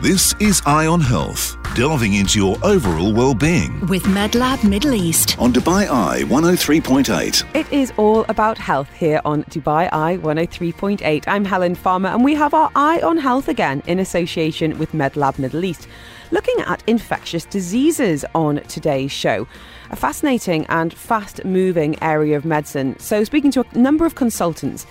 This 0.00 0.32
is 0.38 0.62
Eye 0.64 0.86
on 0.86 1.00
Health, 1.00 1.56
delving 1.74 2.14
into 2.14 2.38
your 2.38 2.56
overall 2.62 3.12
well-being. 3.12 3.84
With 3.88 4.04
MedLab 4.04 4.62
Middle 4.62 4.94
East. 4.94 5.36
On 5.40 5.52
Dubai 5.52 5.88
Eye 5.90 6.22
103.8. 6.22 7.56
It 7.56 7.72
is 7.72 7.92
all 7.96 8.24
about 8.28 8.58
health 8.58 8.88
here 8.92 9.20
on 9.24 9.42
Dubai 9.46 9.88
Eye 9.92 10.16
103.8. 10.18 11.24
I'm 11.26 11.44
Helen 11.44 11.74
Farmer 11.74 12.10
and 12.10 12.22
we 12.22 12.36
have 12.36 12.54
our 12.54 12.70
Eye 12.76 13.00
on 13.00 13.16
Health 13.16 13.48
again 13.48 13.82
in 13.88 13.98
association 13.98 14.78
with 14.78 14.92
MedLab 14.92 15.36
Middle 15.36 15.64
East, 15.64 15.88
looking 16.30 16.60
at 16.60 16.80
infectious 16.86 17.44
diseases 17.44 18.24
on 18.36 18.62
today's 18.68 19.10
show. 19.10 19.48
A 19.90 19.96
fascinating 19.96 20.64
and 20.66 20.94
fast 20.94 21.44
moving 21.44 22.00
area 22.00 22.36
of 22.36 22.44
medicine. 22.44 22.96
So, 23.00 23.24
speaking 23.24 23.50
to 23.50 23.64
a 23.72 23.78
number 23.78 24.06
of 24.06 24.14
consultants, 24.14 24.86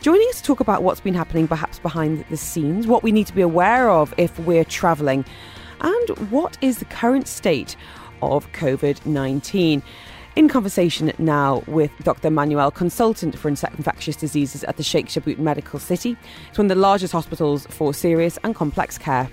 Joining 0.00 0.26
us 0.30 0.40
to 0.40 0.44
talk 0.44 0.60
about 0.60 0.82
what's 0.82 1.00
been 1.00 1.12
happening 1.12 1.46
perhaps 1.46 1.78
behind 1.78 2.24
the 2.30 2.36
scenes, 2.38 2.86
what 2.86 3.02
we 3.02 3.12
need 3.12 3.26
to 3.26 3.34
be 3.34 3.42
aware 3.42 3.90
of 3.90 4.14
if 4.16 4.38
we're 4.38 4.64
travelling, 4.64 5.26
and 5.82 6.08
what 6.30 6.56
is 6.62 6.78
the 6.78 6.86
current 6.86 7.28
state 7.28 7.76
of 8.22 8.50
COVID 8.52 9.04
19. 9.04 9.82
In 10.36 10.48
conversation 10.48 11.12
now 11.18 11.62
with 11.66 11.90
Dr. 12.02 12.30
Manuel, 12.30 12.70
consultant 12.70 13.38
for 13.38 13.48
infectious 13.48 14.16
diseases 14.16 14.64
at 14.64 14.78
the 14.78 14.82
Sheikh 14.82 15.08
Shakhbout 15.08 15.36
Medical 15.36 15.78
City. 15.78 16.16
It's 16.48 16.56
one 16.56 16.70
of 16.70 16.70
the 16.70 16.80
largest 16.80 17.12
hospitals 17.12 17.66
for 17.66 17.92
serious 17.92 18.38
and 18.42 18.54
complex 18.54 18.96
care. 18.96 19.28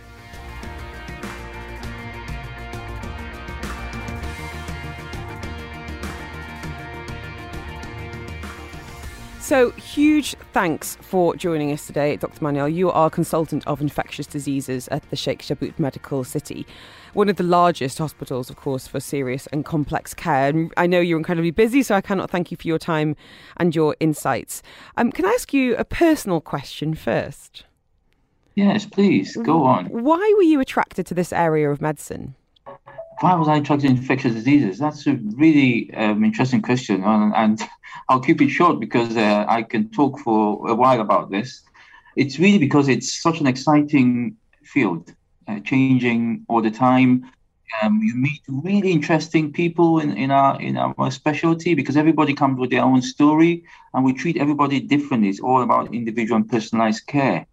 So, 9.48 9.72
huge 9.72 10.36
thanks 10.52 10.98
for 11.00 11.34
joining 11.34 11.72
us 11.72 11.88
today, 11.88 12.18
Dr. 12.18 12.44
Manuel. 12.44 12.68
You 12.68 12.92
are 12.92 13.10
consultant 13.10 13.66
of 13.66 13.80
infectious 13.80 14.28
diseases 14.28 14.90
at 14.90 15.10
the 15.10 15.16
Sheikh 15.16 15.42
Shakhbout 15.42 15.80
Medical 15.80 16.26
City, 16.26 16.68
one 17.14 17.30
of 17.30 17.38
the 17.38 17.44
largest 17.44 17.98
hospitals, 17.98 18.50
of 18.50 18.58
course, 18.58 18.88
for 18.88 19.00
serious 19.00 19.48
and 19.54 19.64
complex 19.64 20.14
care. 20.14 20.50
And 20.50 20.74
I 20.76 20.86
know 20.86 21.00
you're 21.00 21.18
incredibly 21.18 21.52
busy, 21.52 21.82
so 21.82 21.96
I 21.96 22.02
cannot 22.02 22.30
thank 22.30 22.52
you 22.52 22.58
for 22.58 22.68
your 22.68 22.78
time 22.78 23.16
and 23.56 23.74
your 23.74 23.96
insights. 24.02 24.62
Um, 24.98 25.14
can 25.14 25.24
I 25.24 25.30
ask 25.30 25.54
you 25.54 25.78
a 25.78 25.86
personal 25.86 26.42
question 26.42 26.94
first? 26.94 27.64
Yes, 28.56 28.86
please, 28.86 29.38
go 29.38 29.64
on. 29.64 29.86
Why 29.86 30.34
were 30.36 30.44
you 30.44 30.60
attracted 30.60 31.06
to 31.06 31.14
this 31.14 31.32
area 31.32 31.72
of 31.72 31.80
medicine? 31.80 32.36
Why 33.20 33.34
was 33.36 33.48
I 33.48 33.58
attracted 33.58 33.88
to 33.88 33.94
infectious 33.94 34.34
diseases? 34.34 34.78
That's 34.80 35.08
a 35.08 35.14
really 35.36 35.94
um, 35.94 36.24
interesting 36.24 36.62
question, 36.62 37.04
and, 37.04 37.34
and, 37.36 37.62
I'll 38.10 38.22
keep 38.22 38.42
it 38.42 38.50
short 38.50 38.80
because 38.80 39.18
uh, 39.18 39.46
I 39.50 39.64
can 39.64 39.90
talk 39.90 40.20
for 40.20 40.70
a 40.70 40.76
while 40.76 41.02
about 41.02 41.30
this. 41.30 41.64
It's 42.16 42.40
really 42.40 42.58
because 42.58 42.88
it's 42.88 43.22
such 43.22 43.42
an 43.42 43.48
exciting 43.48 44.38
field, 44.64 45.14
uh, 45.48 45.60
changing 45.62 46.46
all 46.48 46.62
the 46.62 46.72
time. 46.72 47.30
Um, 47.82 48.00
you 48.02 48.16
meet 48.16 48.42
really 48.48 48.92
interesting 48.92 49.52
people 49.52 50.00
in, 50.00 50.16
in 50.16 50.32
our 50.32 50.62
in 50.62 50.78
our 50.78 51.12
specialty 51.12 51.74
because 51.74 51.98
everybody 51.98 52.34
comes 52.34 52.60
with 52.60 52.70
their 52.70 52.84
own 52.84 53.02
story, 53.02 53.66
and 53.94 54.06
we 54.06 54.14
treat 54.14 54.38
everybody 54.38 54.80
differently. 54.80 55.30
It's 55.30 55.42
all 55.42 55.62
about 55.64 55.94
individual 55.94 56.38
and 56.38 56.50
personalized 56.50 57.08
care 57.08 57.46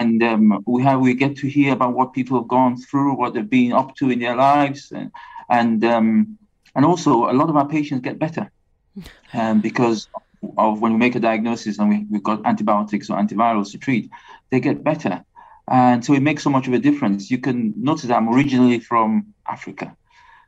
and 0.00 0.22
um, 0.22 0.62
we 0.66 0.82
have 0.82 1.00
we 1.00 1.14
get 1.14 1.36
to 1.36 1.48
hear 1.48 1.72
about 1.72 1.94
what 1.94 2.12
people 2.12 2.38
have 2.38 2.48
gone 2.48 2.76
through, 2.76 3.14
what 3.14 3.34
they've 3.34 3.48
been 3.48 3.72
up 3.72 3.94
to 3.96 4.10
in 4.10 4.18
their 4.18 4.36
lives, 4.36 4.92
and 4.92 5.10
and, 5.48 5.84
um, 5.84 6.38
and 6.74 6.84
also 6.84 7.30
a 7.30 7.34
lot 7.34 7.50
of 7.50 7.56
our 7.56 7.68
patients 7.68 8.00
get 8.00 8.18
better 8.18 8.50
um, 9.34 9.60
because 9.60 10.08
of 10.56 10.80
when 10.80 10.92
we 10.92 10.98
make 10.98 11.14
a 11.14 11.20
diagnosis 11.20 11.78
and 11.78 11.88
we, 11.88 12.06
we've 12.10 12.22
got 12.22 12.44
antibiotics 12.46 13.10
or 13.10 13.18
antivirals 13.18 13.72
to 13.72 13.78
treat, 13.78 14.10
they 14.50 14.60
get 14.60 14.82
better, 14.82 15.24
and 15.68 16.04
so 16.04 16.14
it 16.14 16.22
makes 16.22 16.42
so 16.42 16.50
much 16.50 16.66
of 16.66 16.72
a 16.72 16.78
difference. 16.78 17.30
You 17.30 17.38
can 17.38 17.74
notice 17.76 18.04
that 18.04 18.16
I'm 18.16 18.28
originally 18.28 18.80
from 18.80 19.34
Africa, 19.46 19.96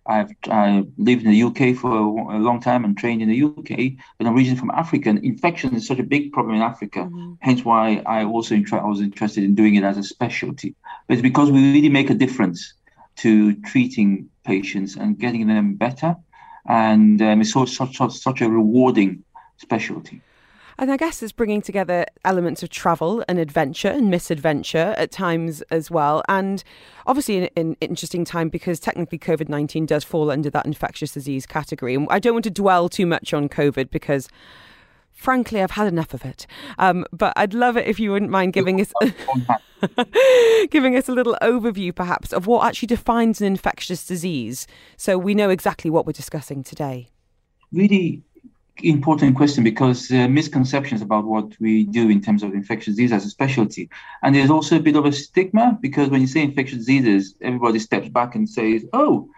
I've 0.08 0.30
I 0.50 0.84
lived 0.98 1.24
in 1.24 1.30
the 1.30 1.42
UK 1.42 1.76
for 1.76 1.90
a, 1.90 2.38
long 2.38 2.60
time 2.60 2.84
and 2.84 2.96
trained 2.96 3.22
in 3.22 3.28
the 3.28 3.42
UK, 3.42 3.98
but 4.18 4.26
I'm 4.26 4.34
originally 4.34 4.58
from 4.58 4.70
Africa. 4.70 5.10
And 5.10 5.24
infection 5.24 5.74
is 5.74 5.86
such 5.86 5.98
a 5.98 6.02
big 6.02 6.32
problem 6.32 6.56
in 6.56 6.62
Africa, 6.62 7.00
mm-hmm. 7.00 7.34
hence 7.40 7.64
why 7.64 8.02
I 8.06 8.24
also 8.24 8.54
intra- 8.54 8.82
I 8.82 8.86
was 8.86 9.00
interested 9.00 9.44
in 9.44 9.54
doing 9.54 9.74
it 9.74 9.84
as 9.84 9.98
a 9.98 10.02
specialty. 10.02 10.74
But 11.06 11.14
it's 11.14 11.22
because 11.22 11.50
we 11.50 11.72
really 11.72 11.88
make 11.88 12.10
a 12.10 12.14
difference 12.14 12.74
to 13.16 13.54
treating 13.62 14.28
patients 14.44 14.96
and 14.96 15.18
getting 15.18 15.46
them 15.46 15.74
better, 15.74 16.16
and 16.68 17.20
um, 17.22 17.40
it's 17.40 17.52
so, 17.52 17.64
such, 17.64 17.96
such 17.96 18.12
such 18.12 18.40
a 18.40 18.48
rewarding 18.48 19.24
specialty. 19.58 20.20
And 20.78 20.92
I 20.92 20.96
guess 20.96 21.22
it's 21.22 21.32
bringing 21.32 21.62
together 21.62 22.04
elements 22.24 22.62
of 22.62 22.68
travel 22.68 23.24
and 23.28 23.38
adventure 23.38 23.88
and 23.88 24.10
misadventure 24.10 24.94
at 24.98 25.10
times 25.10 25.62
as 25.70 25.90
well. 25.90 26.22
And 26.28 26.62
obviously, 27.06 27.38
an, 27.38 27.48
an 27.56 27.76
interesting 27.80 28.24
time 28.24 28.48
because 28.48 28.78
technically 28.78 29.18
COVID 29.18 29.48
19 29.48 29.86
does 29.86 30.04
fall 30.04 30.30
under 30.30 30.50
that 30.50 30.66
infectious 30.66 31.12
disease 31.12 31.46
category. 31.46 31.94
And 31.94 32.06
I 32.10 32.18
don't 32.18 32.34
want 32.34 32.44
to 32.44 32.50
dwell 32.50 32.88
too 32.88 33.06
much 33.06 33.32
on 33.32 33.48
COVID 33.48 33.90
because 33.90 34.28
frankly, 35.16 35.62
I've 35.62 35.72
had 35.72 35.86
enough 35.86 36.14
of 36.14 36.24
it. 36.24 36.46
Um, 36.78 37.06
but 37.10 37.32
I'd 37.36 37.54
love 37.54 37.76
it 37.76 37.86
if 37.86 37.98
you 37.98 38.12
wouldn't 38.12 38.30
mind 38.30 38.52
giving 38.52 38.80
us 38.80 38.92
giving 40.70 40.94
us 40.94 41.08
a 41.08 41.12
little 41.12 41.36
overview, 41.42 41.94
perhaps, 41.94 42.32
of 42.32 42.46
what 42.46 42.66
actually 42.66 42.88
defines 42.88 43.40
an 43.40 43.46
infectious 43.46 44.06
disease, 44.06 44.66
so 44.96 45.18
we 45.18 45.34
know 45.34 45.50
exactly 45.50 45.90
what 45.90 46.06
we're 46.06 46.12
discussing 46.12 46.62
today. 46.62 47.08
Really, 47.72 48.22
important 48.82 49.36
question 49.36 49.64
because 49.64 50.10
uh, 50.10 50.28
misconceptions 50.28 51.02
about 51.02 51.24
what 51.24 51.58
we 51.60 51.84
do 51.84 52.08
in 52.08 52.20
terms 52.20 52.42
of 52.42 52.54
infectious 52.54 52.94
disease 52.94 53.12
as 53.12 53.24
a 53.24 53.30
specialty. 53.30 53.88
And 54.22 54.34
there's 54.34 54.50
also 54.50 54.76
a 54.76 54.80
bit 54.80 54.96
of 54.96 55.06
a 55.06 55.12
stigma 55.12 55.78
because 55.80 56.08
when 56.08 56.20
you 56.20 56.26
say 56.26 56.42
infectious 56.42 56.78
diseases, 56.78 57.34
everybody 57.40 57.78
steps 57.78 58.08
back 58.08 58.34
and 58.34 58.48
says, 58.48 58.84
oh, 58.92 59.28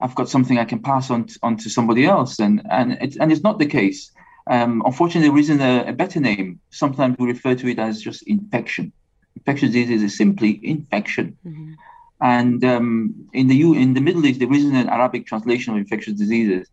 I've 0.00 0.14
got 0.14 0.28
something 0.28 0.58
I 0.58 0.64
can 0.64 0.80
pass 0.80 1.10
on, 1.10 1.26
to, 1.26 1.38
on 1.42 1.56
to 1.58 1.70
somebody 1.70 2.04
else. 2.04 2.40
And, 2.40 2.62
and, 2.70 2.92
it's, 3.00 3.16
and 3.16 3.30
it's 3.30 3.42
not 3.42 3.58
the 3.58 3.66
case. 3.66 4.10
Um, 4.48 4.82
unfortunately, 4.84 5.28
there 5.30 5.38
isn't 5.38 5.60
a, 5.60 5.90
a, 5.90 5.92
better 5.92 6.18
name. 6.18 6.58
Sometimes 6.70 7.16
we 7.18 7.28
refer 7.28 7.54
to 7.54 7.68
it 7.68 7.78
as 7.78 8.02
just 8.02 8.22
infection. 8.24 8.92
Infectious 9.36 9.70
disease 9.70 10.02
is 10.02 10.16
simply 10.16 10.58
infection. 10.64 11.36
Mm-hmm. 11.46 11.74
And 12.20 12.64
um, 12.64 13.28
in 13.32 13.46
the 13.46 13.56
U, 13.56 13.74
in 13.74 13.94
the 13.94 14.00
Middle 14.00 14.26
East, 14.26 14.40
there 14.40 14.52
isn't 14.52 14.74
an 14.74 14.88
Arabic 14.88 15.26
translation 15.26 15.72
of 15.72 15.78
infectious 15.78 16.14
diseases 16.14 16.68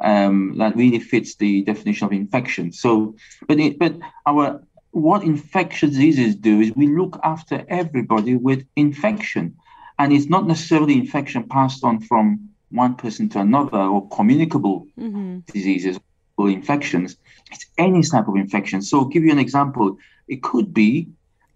um, 0.00 0.56
that 0.58 0.76
really 0.76 0.98
fits 0.98 1.36
the 1.36 1.62
definition 1.62 2.06
of 2.06 2.12
infection. 2.12 2.72
So, 2.72 3.14
but 3.46 3.58
it, 3.58 3.78
but 3.78 3.96
our 4.26 4.62
what 4.90 5.24
infectious 5.24 5.90
diseases 5.90 6.36
do 6.36 6.60
is 6.60 6.72
we 6.76 6.86
look 6.86 7.18
after 7.22 7.64
everybody 7.68 8.36
with 8.36 8.64
infection, 8.76 9.56
and 9.98 10.12
it's 10.12 10.28
not 10.28 10.46
necessarily 10.46 10.94
infection 10.94 11.44
passed 11.44 11.84
on 11.84 12.00
from 12.00 12.50
one 12.70 12.94
person 12.94 13.28
to 13.30 13.40
another 13.40 13.78
or 13.78 14.08
communicable 14.08 14.86
mm-hmm. 14.98 15.38
diseases 15.52 15.98
or 16.36 16.50
infections. 16.50 17.16
It's 17.52 17.66
any 17.78 18.02
type 18.02 18.28
of 18.28 18.36
infection. 18.36 18.82
So, 18.82 19.00
I'll 19.00 19.04
give 19.06 19.24
you 19.24 19.32
an 19.32 19.38
example. 19.38 19.98
It 20.26 20.42
could 20.42 20.74
be 20.74 21.08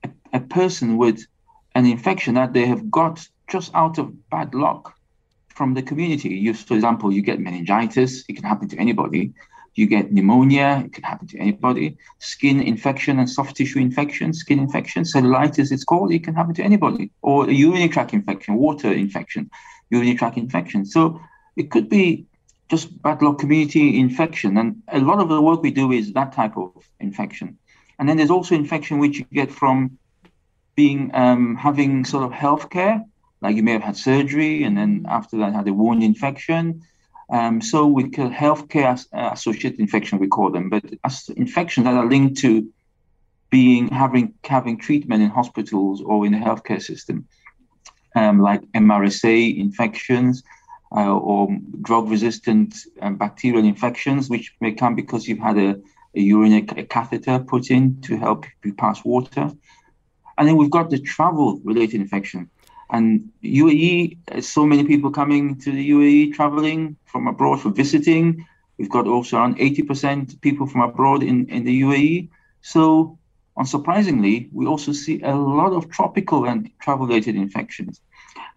a, 0.05 0.11
a 0.33 0.41
person 0.41 0.97
with 0.97 1.27
an 1.75 1.87
infection 1.87 2.35
that 2.35 2.53
they 2.53 2.67
have 2.67 2.91
got 2.91 3.27
just 3.49 3.73
out 3.75 3.99
of 3.99 4.31
bad 4.31 4.55
luck 4.55 4.98
from 5.59 5.75
the 5.75 5.83
community. 5.83 6.31
You, 6.45 6.55
for 6.55 6.75
example, 6.75 7.13
you 7.13 7.21
get 7.31 7.41
meningitis, 7.41 8.25
it 8.29 8.35
can 8.37 8.45
happen 8.45 8.69
to 8.69 8.79
anybody. 8.79 9.33
You 9.75 9.87
get 9.87 10.13
pneumonia, 10.13 10.69
it 10.87 10.93
can 10.93 11.03
happen 11.03 11.27
to 11.33 11.39
anybody. 11.39 11.97
Skin 12.21 12.63
infection 12.63 13.19
and 13.19 13.29
soft 13.29 13.57
tissue 13.57 13.81
infection, 13.81 14.33
skin 14.33 14.61
infection, 14.61 15.03
cellulitis, 15.03 15.73
it's 15.73 15.85
called, 15.91 16.13
it 16.13 16.23
can 16.27 16.35
happen 16.35 16.55
to 16.55 16.63
anybody. 16.63 17.11
Or 17.23 17.51
urinary 17.51 17.89
tract 17.89 18.13
infection, 18.15 18.55
water 18.55 18.91
infection, 18.93 19.51
urinary 19.91 20.17
tract 20.17 20.37
infection. 20.39 20.85
So 20.85 21.21
it 21.57 21.73
could 21.73 21.89
be 21.89 22.27
just 22.71 22.87
bad 23.03 23.21
luck 23.21 23.39
community 23.41 23.99
infection. 23.99 24.57
And 24.59 24.83
a 24.89 25.01
lot 25.01 25.19
of 25.21 25.29
the 25.29 25.43
work 25.43 25.63
we 25.63 25.73
do 25.73 25.91
is 25.91 26.13
that 26.13 26.33
type 26.33 26.57
of 26.57 26.71
infection. 27.01 27.59
And 27.99 28.09
then 28.09 28.17
there's 28.17 28.31
also 28.31 28.55
infection 28.55 29.01
which 29.01 29.19
you 29.19 29.27
get 29.33 29.51
from 29.51 29.99
being 30.77 31.11
um, 31.15 31.57
having 31.57 32.05
sort 32.05 32.25
of 32.25 32.31
healthcare 32.31 33.05
like 33.41 33.57
you 33.57 33.63
may 33.63 33.73
have 33.73 33.83
had 33.83 33.97
surgery 33.97 34.65
and 34.65 34.77
then 34.77 35.07
after 35.09 35.39
that 35.39 35.53
had 35.53 35.69
a 35.69 35.73
wound 35.73 36.03
infection. 36.03 36.83
Um, 37.31 37.61
so 37.61 37.87
we 37.87 38.09
call 38.11 38.31
healthcare 38.31 39.05
uh, 39.13 39.31
associated 39.33 39.81
infection, 39.81 40.19
we 40.19 40.29
call 40.29 40.51
them, 40.51 40.71
but 40.71 40.85
as 41.05 41.29
infections 41.37 41.85
that 41.85 41.95
are 41.95 42.09
linked 42.09 42.39
to 42.39 42.69
being 43.51 43.89
having 43.89 44.35
having 44.45 44.79
treatment 44.79 45.23
in 45.23 45.31
hospitals 45.31 46.03
or 46.03 46.27
in 46.27 46.33
the 46.33 46.39
healthcare 46.39 46.83
system, 46.83 47.27
um, 48.15 48.41
like 48.41 48.63
MRSA 48.73 49.59
infections 49.59 50.43
uh, 50.95 51.15
or 51.15 51.49
drug-resistant 51.83 52.75
um, 53.03 53.17
bacterial 53.17 53.65
infections, 53.65 54.31
which 54.31 54.55
may 54.61 54.73
come 54.73 54.95
because 54.95 55.29
you've 55.29 55.39
had 55.39 55.59
a, 55.59 55.81
a 56.15 56.21
urinary 56.21 56.67
a 56.77 56.85
catheter 56.85 57.39
put 57.39 57.71
in 57.71 58.01
to 58.03 58.17
help 58.17 58.47
you 58.65 58.73
pass 58.73 59.05
water. 59.05 59.51
And 60.39 60.49
then 60.49 60.57
we've 60.57 60.71
got 60.71 60.89
the 60.89 60.99
travel-related 60.99 62.01
infection. 62.01 62.49
And 62.91 63.31
UAE, 63.45 64.43
so 64.43 64.65
many 64.65 64.85
people 64.85 65.11
coming 65.11 65.59
to 65.61 65.71
the 65.71 65.91
UAE 65.91 66.35
traveling 66.35 66.97
from 67.05 67.27
abroad 67.27 67.61
for 67.61 67.71
visiting. 67.71 68.47
We've 68.79 68.91
got 68.91 69.07
also 69.07 69.37
around 69.37 69.59
80% 69.59 70.41
people 70.41 70.67
from 70.67 70.81
abroad 70.81 71.23
in, 71.23 71.49
in 71.49 71.65
the 71.65 71.83
UAE. 71.83 72.29
So 72.63 73.19
unsurprisingly, 73.59 74.49
we 74.53 74.67
also 74.67 74.93
see 74.93 75.21
a 75.23 75.35
lot 75.35 75.73
of 75.73 75.91
tropical 75.91 76.47
and 76.47 76.71
travel-related 76.81 77.35
infections, 77.35 78.01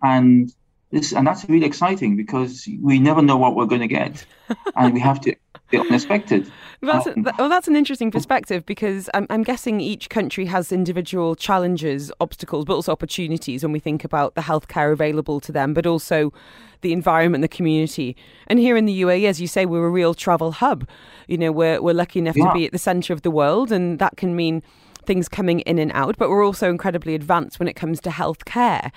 and 0.04 0.54
this 0.92 1.14
and 1.14 1.26
that's 1.26 1.48
really 1.50 1.66
exciting 1.66 2.16
because 2.16 2.68
we 2.82 3.00
never 3.00 3.22
know 3.22 3.38
what 3.38 3.56
we're 3.56 3.66
going 3.66 3.82
to 3.82 3.88
get, 3.88 4.26
and 4.76 4.94
we 4.94 5.00
have 5.00 5.22
to 5.22 5.36
be 5.70 5.78
unexpected. 5.78 6.52
That's 6.82 7.08
um, 7.08 7.26
a, 7.26 7.34
well, 7.38 7.50
that's 7.50 7.68
an 7.68 7.76
interesting 7.76 8.12
perspective 8.12 8.66
because 8.66 9.10
I'm, 9.14 9.28
I'm, 9.30 9.44
guessing 9.44 9.80
each 9.80 10.10
country 10.10 10.46
has 10.46 10.72
individual 10.72 11.36
challenges, 11.36 12.12
obstacles, 12.20 12.66
but 12.66 12.74
also 12.74 12.92
opportunities 12.92 13.64
when 13.64 13.72
we 13.72 13.80
think 13.80 14.04
about 14.04 14.34
the 14.34 14.42
healthcare 14.42 14.92
available 14.92 15.40
to 15.42 15.52
them, 15.52 15.74
but 15.74 15.86
also 15.86 16.34
the 16.82 16.92
environment, 16.92 17.44
the 17.44 17.48
community. 17.48 18.18
And 18.48 18.60
here 18.60 18.76
in 18.76 18.86
the 18.86 19.02
UAE, 19.04 19.26
as 19.26 19.40
you 19.40 19.48
say, 19.48 19.66
we're 19.68 19.86
a 19.86 19.90
real 19.92 20.14
travel 20.14 20.52
hub. 20.52 20.88
You 21.28 21.38
know, 21.38 21.52
we're 21.52 21.82
we're 21.82 21.94
lucky 21.94 22.20
enough 22.20 22.36
yeah. 22.36 22.48
to 22.48 22.54
be 22.54 22.66
at 22.66 22.72
the 22.72 22.80
centre 22.80 23.14
of 23.14 23.22
the 23.22 23.32
world, 23.32 23.72
and 23.72 24.00
that 24.00 24.18
can 24.18 24.36
mean 24.36 24.64
things 25.06 25.28
coming 25.28 25.62
in 25.62 25.80
and 25.80 25.92
out, 25.94 26.18
but 26.18 26.30
we're 26.30 26.46
also 26.46 26.70
incredibly 26.70 27.16
advanced 27.16 27.60
when 27.60 27.68
it 27.68 27.76
comes 27.76 28.00
to 28.02 28.10
healthcare. 28.10 28.92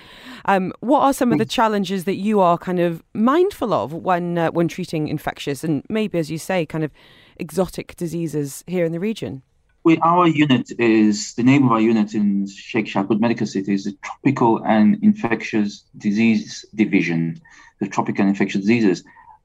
Um, 0.45 0.73
what 0.81 1.01
are 1.01 1.13
some 1.13 1.33
of 1.33 1.39
the 1.39 1.45
challenges 1.45 2.05
that 2.05 2.17
you 2.17 2.41
are 2.41 2.59
kind 2.59 2.81
of 2.81 3.03
mindful 3.15 3.73
of 3.73 3.93
when 3.93 4.39
uh, 4.39 4.51
when 4.51 4.69
treating 4.69 5.09
infectious 5.09 5.65
and 5.65 5.83
maybe, 5.89 6.19
as 6.19 6.31
you 6.31 6.39
say, 6.39 6.67
kind 6.67 6.85
of 6.85 6.91
exotic 7.37 7.97
diseases 7.97 8.65
here 8.67 8.85
in 8.85 8.93
the 8.93 9.01
region? 9.01 9.43
We, 9.85 9.99
our 9.99 10.27
unit 10.27 10.73
is 10.79 11.35
the 11.35 11.43
name 11.43 11.67
of 11.67 11.73
our 11.73 11.81
unit 11.81 12.15
in 12.15 12.47
Sheikh 12.49 12.87
Shakhbout 12.87 13.21
Medical 13.21 13.47
City 13.47 13.75
is 13.75 13.85
the 13.85 13.93
Tropical 14.03 14.65
and 14.65 14.99
Infectious 15.03 15.85
Disease 15.99 16.65
Division, 16.75 17.39
the 17.81 17.89
tropical 17.89 18.23
and 18.23 18.31
infectious 18.31 18.63
diseases. 18.63 19.05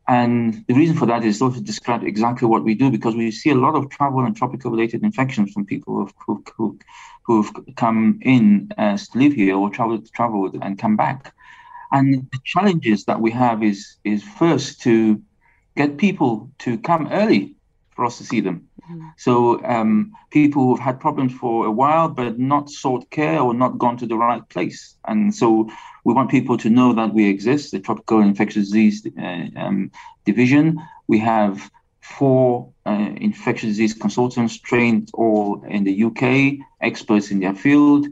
And 0.09 0.65
the 0.67 0.73
reason 0.73 0.97
for 0.97 1.05
that 1.05 1.23
is 1.23 1.39
also 1.39 1.57
to 1.57 1.63
describe 1.63 2.03
exactly 2.03 2.47
what 2.47 2.63
we 2.63 2.73
do 2.73 2.89
because 2.89 3.15
we 3.15 3.29
see 3.29 3.51
a 3.51 3.55
lot 3.55 3.75
of 3.75 3.91
travel 3.91 4.25
and 4.25 4.35
tropical 4.35 4.71
related 4.71 5.03
infections 5.03 5.53
from 5.53 5.67
people 5.67 5.97
who've, 6.25 6.41
who, 6.57 6.79
who, 7.25 7.43
have 7.43 7.75
come 7.75 8.19
in 8.23 8.69
as 8.79 9.07
to 9.09 9.19
live 9.19 9.33
here 9.33 9.55
or 9.55 9.69
traveled, 9.69 10.11
traveled 10.11 10.57
and 10.63 10.79
come 10.79 10.95
back. 10.95 11.31
And 11.91 12.27
the 12.31 12.39
challenges 12.43 13.05
that 13.05 13.21
we 13.21 13.29
have 13.29 13.61
is, 13.61 13.97
is 14.03 14.23
first 14.23 14.81
to 14.81 15.21
get 15.77 15.99
people 15.99 16.49
to 16.59 16.79
come 16.79 17.07
early 17.11 17.55
for 17.91 18.03
us 18.05 18.17
to 18.17 18.23
see 18.23 18.39
them. 18.39 18.67
So 19.17 19.63
um, 19.65 20.13
people 20.31 20.63
who've 20.63 20.79
had 20.79 20.99
problems 20.99 21.33
for 21.33 21.65
a 21.65 21.71
while 21.71 22.09
but 22.09 22.39
not 22.39 22.69
sought 22.69 23.09
care 23.09 23.39
or 23.39 23.53
not 23.53 23.77
gone 23.77 23.97
to 23.97 24.05
the 24.05 24.15
right 24.15 24.47
place, 24.49 24.95
and 25.05 25.33
so 25.33 25.69
we 26.03 26.13
want 26.13 26.31
people 26.31 26.57
to 26.57 26.69
know 26.69 26.93
that 26.93 27.13
we 27.13 27.29
exist. 27.29 27.71
The 27.71 27.79
Tropical 27.79 28.21
Infectious 28.21 28.67
Disease 28.67 29.07
uh, 29.17 29.45
um, 29.55 29.91
Division. 30.25 30.79
We 31.07 31.19
have 31.19 31.69
four 32.01 32.71
uh, 32.85 33.09
infectious 33.17 33.69
disease 33.69 33.93
consultants 33.93 34.57
trained 34.57 35.09
all 35.13 35.63
in 35.67 35.83
the 35.83 36.03
UK, 36.05 36.65
experts 36.81 37.31
in 37.31 37.39
their 37.39 37.53
field. 37.53 38.07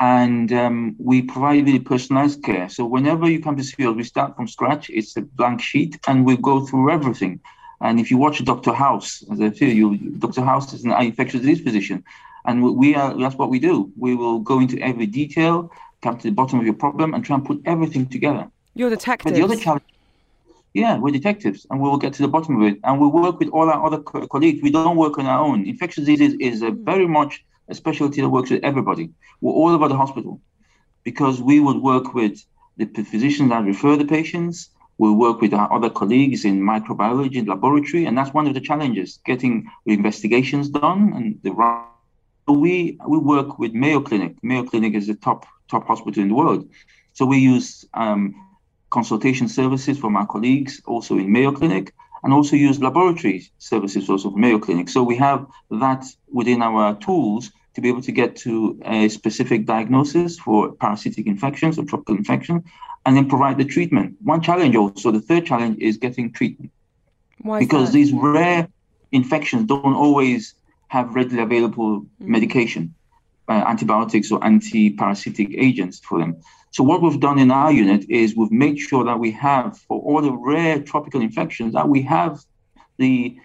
And 0.00 0.52
um, 0.52 0.96
we 0.98 1.22
provide 1.22 1.66
really 1.66 1.78
personalized 1.78 2.42
care. 2.42 2.68
So 2.68 2.84
whenever 2.84 3.30
you 3.30 3.40
come 3.40 3.56
to 3.56 3.62
us, 3.62 3.94
we 3.96 4.02
start 4.02 4.36
from 4.36 4.48
scratch. 4.48 4.90
It's 4.90 5.16
a 5.16 5.22
blank 5.22 5.62
sheet, 5.62 5.98
and 6.06 6.24
we 6.24 6.36
go 6.36 6.66
through 6.66 6.90
everything 6.90 7.40
and 7.84 8.00
if 8.00 8.10
you 8.10 8.16
watch 8.16 8.42
Dr. 8.42 8.72
House, 8.72 9.22
as 9.30 9.38
I 9.42 9.50
tell 9.50 9.68
you, 9.68 9.98
Dr. 10.18 10.40
House 10.40 10.72
is 10.72 10.84
an 10.84 10.92
infectious 10.92 11.42
disease 11.42 11.60
physician, 11.60 12.02
and 12.46 12.62
we 12.82 12.94
are 12.94 13.14
that's 13.16 13.36
what 13.36 13.50
we 13.50 13.58
do. 13.58 13.92
We 13.98 14.14
will 14.14 14.38
go 14.38 14.58
into 14.58 14.78
every 14.80 15.04
detail, 15.04 15.70
come 16.02 16.16
to 16.16 16.28
the 16.28 16.32
bottom 16.40 16.58
of 16.58 16.64
your 16.64 16.78
problem, 16.86 17.12
and 17.12 17.22
try 17.22 17.36
and 17.36 17.44
put 17.44 17.60
everything 17.66 18.06
together. 18.06 18.50
You're 18.74 18.88
detectives. 18.88 19.32
But 19.32 19.36
the 19.36 19.44
other 19.44 19.56
challenge, 19.56 19.84
yeah, 20.72 20.96
we're 20.96 21.12
detectives, 21.12 21.66
and 21.68 21.78
we 21.78 21.86
will 21.90 21.98
get 21.98 22.14
to 22.14 22.22
the 22.22 22.32
bottom 22.36 22.56
of 22.56 22.66
it. 22.66 22.78
And 22.84 22.98
we 23.02 23.06
work 23.06 23.38
with 23.38 23.50
all 23.50 23.68
our 23.68 23.84
other 23.86 23.98
co- 23.98 24.26
colleagues. 24.28 24.62
We 24.62 24.70
don't 24.70 24.96
work 24.96 25.18
on 25.18 25.26
our 25.26 25.40
own. 25.44 25.66
Infectious 25.66 26.06
diseases 26.06 26.36
is 26.40 26.62
a 26.62 26.70
hmm. 26.70 26.84
very 26.84 27.06
much 27.06 27.44
a 27.68 27.74
specialty 27.74 28.22
that 28.22 28.30
works 28.30 28.50
with 28.50 28.64
everybody. 28.64 29.10
We're 29.42 29.52
all 29.52 29.70
over 29.70 29.88
the 29.88 29.96
hospital 29.96 30.40
because 31.02 31.42
we 31.42 31.60
would 31.60 31.80
work 31.82 32.14
with 32.14 32.42
the 32.78 32.86
physicians 32.86 33.50
that 33.50 33.62
refer 33.62 33.96
the 33.96 34.06
patients 34.06 34.70
we 34.98 35.10
work 35.10 35.40
with 35.40 35.52
our 35.52 35.72
other 35.72 35.90
colleagues 35.90 36.44
in 36.44 36.60
microbiology 36.60 37.46
laboratory, 37.46 38.06
and 38.06 38.16
that's 38.16 38.32
one 38.32 38.46
of 38.46 38.54
the 38.54 38.60
challenges: 38.60 39.20
getting 39.24 39.70
investigations 39.86 40.68
done. 40.68 41.12
And 41.14 41.38
the 41.42 41.52
right. 41.52 41.86
we 42.46 42.98
we 43.06 43.18
work 43.18 43.58
with 43.58 43.72
Mayo 43.72 44.00
Clinic. 44.00 44.36
Mayo 44.42 44.64
Clinic 44.64 44.94
is 44.94 45.06
the 45.06 45.14
top 45.14 45.46
top 45.68 45.86
hospital 45.86 46.22
in 46.22 46.28
the 46.28 46.34
world, 46.34 46.68
so 47.12 47.26
we 47.26 47.38
use 47.38 47.84
um, 47.94 48.34
consultation 48.90 49.48
services 49.48 49.98
from 49.98 50.16
our 50.16 50.26
colleagues 50.26 50.80
also 50.86 51.18
in 51.18 51.32
Mayo 51.32 51.52
Clinic, 51.52 51.92
and 52.22 52.32
also 52.32 52.54
use 52.54 52.80
laboratory 52.80 53.50
services 53.58 54.08
also 54.08 54.30
from 54.30 54.40
Mayo 54.40 54.58
Clinic. 54.58 54.88
So 54.88 55.02
we 55.02 55.16
have 55.16 55.46
that 55.70 56.04
within 56.30 56.62
our 56.62 56.94
tools 56.96 57.50
to 57.74 57.80
be 57.80 57.88
able 57.88 58.02
to 58.02 58.12
get 58.12 58.36
to 58.36 58.80
a 58.84 59.08
specific 59.08 59.66
diagnosis 59.66 60.38
for 60.38 60.72
parasitic 60.72 61.26
infections 61.26 61.78
or 61.78 61.84
tropical 61.84 62.16
infection 62.16 62.62
and 63.06 63.16
then 63.16 63.28
provide 63.28 63.58
the 63.58 63.64
treatment. 63.64 64.16
One 64.22 64.40
challenge 64.40 64.76
also, 64.76 65.10
the 65.10 65.20
third 65.20 65.46
challenge 65.46 65.78
is 65.80 65.96
getting 65.98 66.32
treatment. 66.32 66.72
Why 67.38 67.58
because 67.58 67.92
these 67.92 68.12
rare 68.12 68.68
infections 69.12 69.66
don't 69.66 69.94
always 69.94 70.54
have 70.88 71.14
readily 71.14 71.42
available 71.42 72.00
mm-hmm. 72.00 72.30
medication, 72.30 72.94
uh, 73.48 73.64
antibiotics 73.66 74.30
or 74.32 74.42
anti-parasitic 74.44 75.48
agents 75.52 76.00
for 76.00 76.18
them. 76.18 76.36
So 76.70 76.82
what 76.82 77.02
we've 77.02 77.20
done 77.20 77.38
in 77.38 77.50
our 77.50 77.70
unit 77.70 78.06
is 78.08 78.34
we've 78.34 78.50
made 78.50 78.78
sure 78.78 79.04
that 79.04 79.18
we 79.18 79.30
have 79.32 79.78
for 79.78 80.00
all 80.00 80.22
the 80.22 80.32
rare 80.32 80.80
tropical 80.80 81.20
infections 81.20 81.74
that 81.74 81.88
we 81.88 82.02
have 82.02 82.40
the 82.96 83.36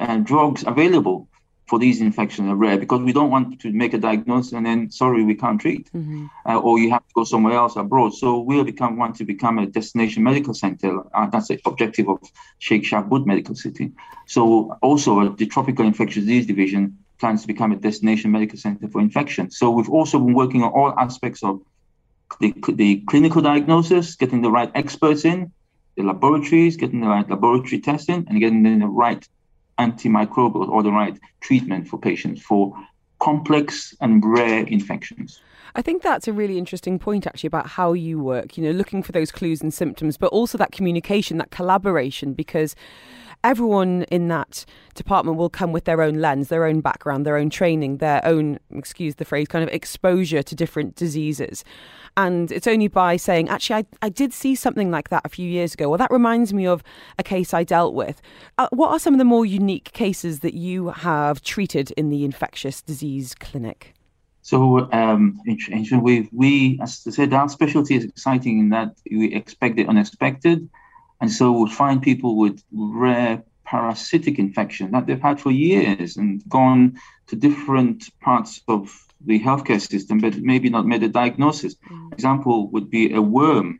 uh, 0.00 0.16
drugs 0.18 0.64
available 0.66 1.28
for 1.66 1.78
these 1.78 2.00
infections 2.00 2.50
are 2.50 2.56
rare 2.56 2.76
because 2.76 3.00
we 3.00 3.12
don't 3.12 3.30
want 3.30 3.60
to 3.60 3.72
make 3.72 3.94
a 3.94 3.98
diagnosis 3.98 4.52
and 4.52 4.66
then 4.66 4.90
sorry 4.90 5.24
we 5.24 5.34
can't 5.34 5.60
treat. 5.60 5.90
Mm-hmm. 5.92 6.26
uh, 6.46 6.58
or 6.58 6.78
you 6.78 6.90
have 6.90 7.06
to 7.06 7.14
go 7.14 7.24
somewhere 7.24 7.54
else 7.54 7.76
abroad. 7.76 8.14
So 8.14 8.40
we'll 8.40 8.64
become 8.64 8.96
want 8.96 9.16
to 9.16 9.24
become 9.24 9.58
a 9.58 9.66
destination 9.66 10.22
medical 10.22 10.54
center. 10.54 11.02
Uh, 11.14 11.26
that's 11.26 11.48
the 11.48 11.60
objective 11.64 12.08
of 12.08 12.18
sheikh 12.58 12.84
Shakhbout 12.84 13.26
medical 13.26 13.54
city. 13.54 13.92
So 14.26 14.76
also 14.82 15.20
uh, 15.20 15.28
the 15.36 15.46
tropical 15.46 15.86
infectious 15.86 16.24
disease 16.24 16.46
division 16.46 16.98
plans 17.18 17.42
to 17.42 17.46
become 17.46 17.72
a 17.72 17.76
destination 17.76 18.32
medical 18.32 18.58
center 18.58 18.88
for 18.88 19.00
infection. 19.00 19.50
So 19.50 19.70
we've 19.70 19.88
also 19.88 20.18
been 20.18 20.34
working 20.34 20.62
on 20.62 20.72
all 20.72 20.92
aspects 20.98 21.42
of 21.42 21.62
the, 22.40 22.54
the 22.68 23.02
clinical 23.06 23.42
diagnosis 23.42 24.16
getting 24.16 24.42
the 24.42 24.50
right 24.50 24.70
experts 24.74 25.24
in 25.24 25.52
the 25.96 26.02
laboratories 26.02 26.76
getting 26.76 27.00
the 27.00 27.06
right 27.06 27.28
laboratory 27.28 27.80
testing 27.80 28.26
and 28.28 28.40
getting 28.40 28.62
the 28.62 28.86
right 28.86 29.26
antimicrobial 29.78 30.68
or 30.68 30.82
the 30.82 30.92
right 30.92 31.18
treatment 31.40 31.88
for 31.88 31.98
patients 31.98 32.42
for 32.42 32.74
complex 33.20 33.94
and 34.00 34.24
rare 34.24 34.64
infections. 34.66 35.40
I 35.74 35.80
think 35.80 36.02
that's 36.02 36.28
a 36.28 36.32
really 36.32 36.58
interesting 36.58 36.98
point, 36.98 37.26
actually, 37.26 37.46
about 37.46 37.66
how 37.66 37.94
you 37.94 38.18
work, 38.18 38.58
you 38.58 38.64
know, 38.64 38.72
looking 38.72 39.02
for 39.02 39.12
those 39.12 39.32
clues 39.32 39.62
and 39.62 39.72
symptoms, 39.72 40.18
but 40.18 40.26
also 40.26 40.58
that 40.58 40.72
communication, 40.72 41.38
that 41.38 41.50
collaboration, 41.50 42.34
because 42.34 42.74
everyone 43.44 44.04
in 44.04 44.28
that 44.28 44.64
department 44.94 45.36
will 45.36 45.50
come 45.50 45.72
with 45.72 45.84
their 45.84 46.02
own 46.02 46.14
lens, 46.20 46.48
their 46.48 46.64
own 46.64 46.80
background, 46.80 47.26
their 47.26 47.36
own 47.36 47.50
training, 47.50 47.98
their 47.98 48.24
own, 48.24 48.58
excuse 48.74 49.16
the 49.16 49.24
phrase, 49.24 49.48
kind 49.48 49.62
of 49.62 49.74
exposure 49.74 50.42
to 50.42 50.54
different 50.54 50.94
diseases. 50.94 51.64
And 52.16 52.52
it's 52.52 52.66
only 52.66 52.88
by 52.88 53.16
saying, 53.16 53.48
actually, 53.48 53.76
I, 53.76 54.06
I 54.06 54.08
did 54.10 54.32
see 54.32 54.54
something 54.54 54.90
like 54.90 55.08
that 55.08 55.22
a 55.24 55.28
few 55.28 55.48
years 55.48 55.74
ago. 55.74 55.88
Well, 55.88 55.98
that 55.98 56.10
reminds 56.10 56.52
me 56.52 56.66
of 56.66 56.82
a 57.18 57.22
case 57.22 57.54
I 57.54 57.64
dealt 57.64 57.94
with. 57.94 58.20
Uh, 58.58 58.68
what 58.70 58.90
are 58.90 58.98
some 58.98 59.14
of 59.14 59.18
the 59.18 59.24
more 59.24 59.46
unique 59.46 59.92
cases 59.92 60.40
that 60.40 60.54
you 60.54 60.88
have 60.88 61.42
treated 61.42 61.90
in 61.92 62.10
the 62.10 62.24
infectious 62.24 62.82
disease 62.82 63.34
clinic? 63.34 63.94
So, 64.42 64.90
um, 64.92 65.40
we, 65.46 66.28
we, 66.32 66.78
as 66.82 67.04
I 67.06 67.10
said, 67.10 67.32
our 67.32 67.48
specialty 67.48 67.94
is 67.94 68.04
exciting 68.04 68.58
in 68.58 68.68
that 68.70 68.96
we 69.08 69.32
expect 69.32 69.76
the 69.76 69.86
unexpected. 69.86 70.68
And 71.22 71.30
so 71.30 71.52
we'll 71.52 71.68
find 71.68 72.02
people 72.02 72.36
with 72.36 72.64
rare 72.72 73.44
parasitic 73.64 74.40
infection 74.40 74.90
that 74.90 75.06
they've 75.06 75.26
had 75.28 75.40
for 75.40 75.52
years 75.52 76.16
and 76.16 76.42
gone 76.48 76.98
to 77.28 77.36
different 77.36 78.10
parts 78.20 78.60
of 78.66 78.80
the 79.24 79.38
healthcare 79.38 79.80
system, 79.80 80.18
but 80.18 80.36
maybe 80.38 80.68
not 80.68 80.84
made 80.84 81.04
a 81.04 81.08
diagnosis. 81.08 81.76
Mm. 81.76 82.12
Example 82.12 82.68
would 82.72 82.90
be 82.90 83.14
a 83.14 83.22
worm, 83.22 83.78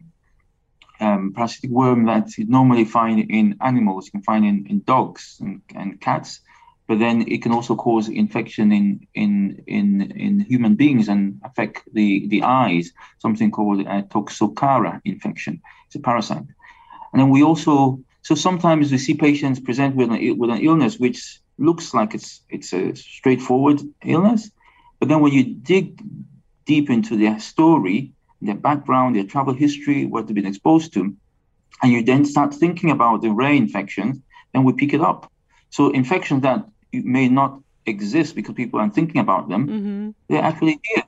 um, 1.00 1.32
parasitic 1.34 1.70
worm 1.70 2.06
that 2.06 2.38
you 2.38 2.44
normally 2.46 2.84
find 2.84 3.28
in 3.28 3.56
animals, 3.60 4.06
you 4.06 4.12
can 4.12 4.22
find 4.22 4.44
in, 4.46 4.64
in 4.70 4.78
dogs 4.94 5.38
and, 5.40 5.60
and 5.74 6.00
cats, 6.00 6.40
but 6.86 7.00
then 7.00 7.22
it 7.22 7.42
can 7.42 7.52
also 7.52 7.74
cause 7.74 8.08
infection 8.08 8.70
in 8.70 9.06
in 9.14 9.64
in, 9.66 10.12
in 10.26 10.40
human 10.40 10.76
beings 10.76 11.08
and 11.08 11.40
affect 11.42 11.82
the, 11.92 12.28
the 12.28 12.44
eyes, 12.44 12.92
something 13.18 13.50
called 13.50 13.80
a 13.80 14.02
toxocara 14.02 15.00
infection. 15.04 15.60
It's 15.86 15.96
a 15.96 16.00
parasite. 16.00 16.46
And 17.12 17.20
then 17.20 17.30
we 17.30 17.42
also, 17.42 18.00
so 18.22 18.34
sometimes 18.34 18.90
we 18.90 18.98
see 18.98 19.14
patients 19.14 19.60
present 19.60 19.96
with 19.96 20.10
an, 20.10 20.38
with 20.38 20.50
an 20.50 20.60
illness 20.60 20.98
which 20.98 21.40
looks 21.58 21.92
like 21.94 22.14
it's 22.14 22.40
it's 22.48 22.72
a 22.72 22.94
straightforward 22.96 23.80
illness, 24.04 24.50
but 24.98 25.08
then 25.08 25.20
when 25.20 25.32
you 25.32 25.44
dig 25.44 26.00
deep 26.64 26.88
into 26.90 27.16
their 27.16 27.38
story, 27.40 28.12
their 28.40 28.54
background, 28.54 29.16
their 29.16 29.24
travel 29.24 29.54
history, 29.54 30.06
what 30.06 30.26
they've 30.26 30.34
been 30.34 30.46
exposed 30.46 30.92
to, 30.94 31.14
and 31.82 31.92
you 31.92 32.02
then 32.02 32.24
start 32.24 32.54
thinking 32.54 32.90
about 32.90 33.20
the 33.22 33.30
rare 33.30 33.52
infections, 33.52 34.18
then 34.52 34.64
we 34.64 34.72
pick 34.72 34.94
it 34.94 35.00
up. 35.00 35.30
So 35.70 35.90
infections 35.90 36.42
that 36.42 36.64
may 36.92 37.28
not 37.28 37.60
exist 37.86 38.34
because 38.34 38.54
people 38.54 38.80
aren't 38.80 38.94
thinking 38.94 39.20
about 39.20 39.48
them, 39.48 39.66
Mm-hmm. 39.68 40.10
they're 40.28 40.42
actually 40.42 40.80
here. 40.84 41.04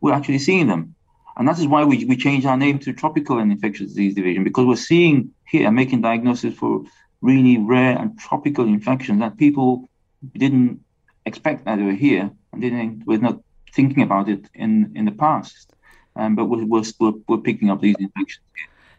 We're 0.00 0.12
actually 0.12 0.38
seeing 0.38 0.66
them. 0.68 0.93
And 1.36 1.48
that 1.48 1.58
is 1.58 1.66
why 1.66 1.84
we, 1.84 2.04
we 2.04 2.16
changed 2.16 2.46
our 2.46 2.56
name 2.56 2.78
to 2.80 2.92
Tropical 2.92 3.38
and 3.38 3.50
Infectious 3.50 3.88
Disease 3.88 4.14
Division 4.14 4.44
because 4.44 4.66
we're 4.66 4.76
seeing 4.76 5.32
here 5.48 5.70
making 5.70 6.02
diagnosis 6.02 6.54
for 6.54 6.84
really 7.20 7.58
rare 7.58 7.98
and 7.98 8.18
tropical 8.18 8.66
infections 8.66 9.20
that 9.20 9.36
people 9.36 9.88
didn't 10.36 10.80
expect 11.26 11.64
that 11.64 11.76
they 11.76 11.82
were 11.82 11.92
here 11.92 12.30
and 12.52 12.60
didn't 12.60 13.06
were 13.06 13.18
not 13.18 13.40
thinking 13.72 14.02
about 14.02 14.28
it 14.28 14.48
in, 14.54 14.92
in 14.94 15.04
the 15.04 15.12
past. 15.12 15.72
Um, 16.16 16.36
but 16.36 16.44
we're, 16.44 16.64
we're, 16.64 16.84
we're, 17.00 17.12
we're 17.26 17.38
picking 17.38 17.70
up 17.70 17.80
these 17.80 17.96
infections. 17.98 18.44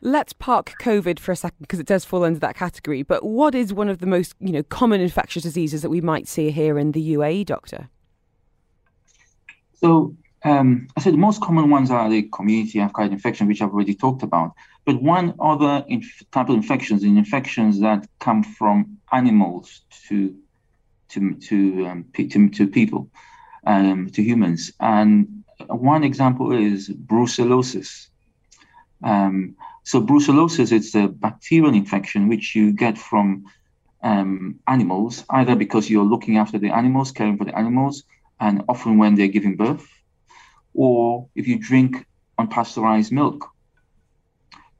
Let's 0.02 0.34
park 0.34 0.74
COVID 0.82 1.20
for 1.20 1.32
a 1.32 1.36
second 1.36 1.62
because 1.62 1.80
it 1.80 1.88
does 1.88 2.04
fall 2.04 2.26
under 2.26 2.40
that 2.40 2.56
category. 2.56 3.02
But 3.02 3.24
what 3.24 3.56
is 3.56 3.74
one 3.74 3.88
of 3.88 4.00
the 4.00 4.06
most, 4.06 4.36
you 4.40 4.52
know, 4.52 4.64
common 4.64 5.00
infectious 5.00 5.44
diseases 5.44 5.82
that 5.82 5.90
we 5.90 6.02
might 6.02 6.28
see 6.28 6.52
here 6.52 6.78
in 6.78 6.92
the 6.92 7.16
UAE, 7.16 7.46
Doctor? 7.46 7.90
So 9.76 10.16
um, 10.46 10.88
I 10.96 11.02
said 11.02 11.14
the 11.14 11.18
most 11.18 11.42
common 11.42 11.72
ones 11.72 11.90
are 11.90 12.08
the 12.08 12.22
community 12.22 12.80
acquired 12.80 13.12
infection, 13.12 13.48
which 13.48 13.64
I've 13.64 13.74
already 13.74 13.96
talked 13.96 14.22
about. 14.22 14.54
But 14.86 15.02
one 15.02 15.34
other 15.40 15.84
inf- 15.88 16.24
type 16.32 16.50
of 16.50 16.56
infections 16.56 17.02
is 17.02 17.08
infections 17.10 17.80
that 17.80 18.08
come 18.20 18.44
from 18.44 18.98
animals 19.12 19.82
to 20.08 20.36
to 21.10 21.34
to 21.48 21.88
um, 21.88 22.06
to, 22.14 22.50
to 22.50 22.68
people, 22.68 23.10
um, 23.66 24.12
to 24.12 24.22
humans. 24.22 24.72
And 24.80 25.44
one 25.68 26.04
example 26.04 26.52
is 26.52 26.90
brucellosis. 26.90 28.10
Um, 29.04 29.56
so 29.84 30.00
brucellosis 30.00 30.72
is 30.72 30.94
a 30.94 31.08
bacterial 31.08 31.74
infection 31.74 32.28
which 32.28 32.56
you 32.56 32.72
get 32.72 33.00
from 33.00 33.46
um, 34.04 34.60
animals, 34.68 35.26
either 35.32 35.56
because 35.56 35.90
you're 35.90 36.06
looking 36.06 36.38
after 36.38 36.60
the 36.60 36.70
animals, 36.70 37.12
caring 37.12 37.38
for 37.38 37.46
the 37.46 37.58
animals, 37.58 38.04
and 38.40 38.64
often 38.70 39.00
when 39.00 39.16
they're 39.16 39.28
giving 39.28 39.56
birth, 39.56 39.88
or 40.76 41.28
if 41.36 41.48
you 41.48 41.58
drink 41.58 42.06
unpasteurized 42.40 43.12
milk, 43.12 43.50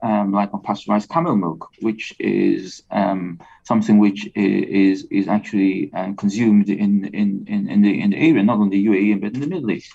um, 0.02 0.32
like 0.32 0.52
unpasteurized 0.52 1.08
camel 1.08 1.36
milk, 1.36 1.68
which 1.80 2.14
is 2.18 2.82
um, 2.90 3.40
something 3.64 3.98
which 3.98 4.28
is 4.34 5.04
is 5.10 5.26
actually 5.26 5.90
uh, 5.94 6.12
consumed 6.12 6.68
in, 6.68 7.06
in, 7.06 7.46
in, 7.46 7.68
in, 7.68 7.82
the 7.82 8.00
in 8.00 8.10
the 8.10 8.16
area, 8.16 8.42
not 8.42 8.58
only 8.58 8.82
the 8.82 8.86
UAE 8.86 9.20
but 9.20 9.34
in 9.34 9.40
the 9.40 9.46
Middle 9.46 9.70
East. 9.70 9.92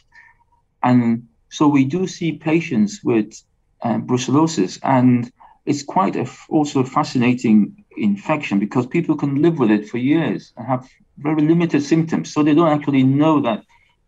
And 0.84 1.28
so 1.50 1.68
we 1.68 1.86
do 1.86 2.08
see 2.08 2.34
patients 2.34 3.04
with 3.04 3.42
um, 3.84 4.08
brucellosis, 4.08 4.80
and 4.84 5.32
it's 5.66 5.84
quite 5.84 6.16
a, 6.16 6.30
also 6.50 6.80
a 6.80 6.86
fascinating 6.86 7.86
infection 7.96 8.58
because 8.58 8.88
people 8.88 9.16
can 9.16 9.42
live 9.42 9.60
with 9.60 9.70
it 9.70 9.88
for 9.90 9.98
years 9.98 10.54
and 10.58 10.66
have 10.66 10.90
very 11.18 11.42
limited 11.42 11.84
symptoms, 11.84 12.34
so 12.34 12.42
they 12.42 12.56
don't 12.56 12.76
actually 12.76 13.04
know 13.04 13.42
that 13.42 13.64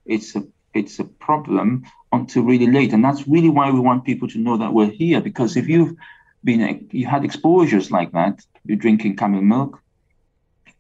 it's 0.06 0.36
a 0.36 0.44
it's 0.74 1.00
a 1.00 1.04
problem 1.04 1.84
until 2.12 2.44
really 2.44 2.68
late, 2.68 2.94
and 2.94 3.04
that's 3.04 3.28
really 3.28 3.50
why 3.50 3.72
we 3.72 3.80
want 3.80 4.06
people 4.06 4.28
to 4.30 4.40
know 4.40 4.58
that 4.58 4.74
we're 4.74 4.90
here. 4.90 5.22
Because 5.22 5.58
if 5.58 5.68
you've 5.68 5.96
been 6.44 6.88
you 6.92 7.08
had 7.08 7.26
exposures 7.26 7.92
like 7.92 8.12
that, 8.12 8.42
you're 8.66 8.78
drinking 8.78 9.16
camel 9.16 9.42
milk, 9.42 9.82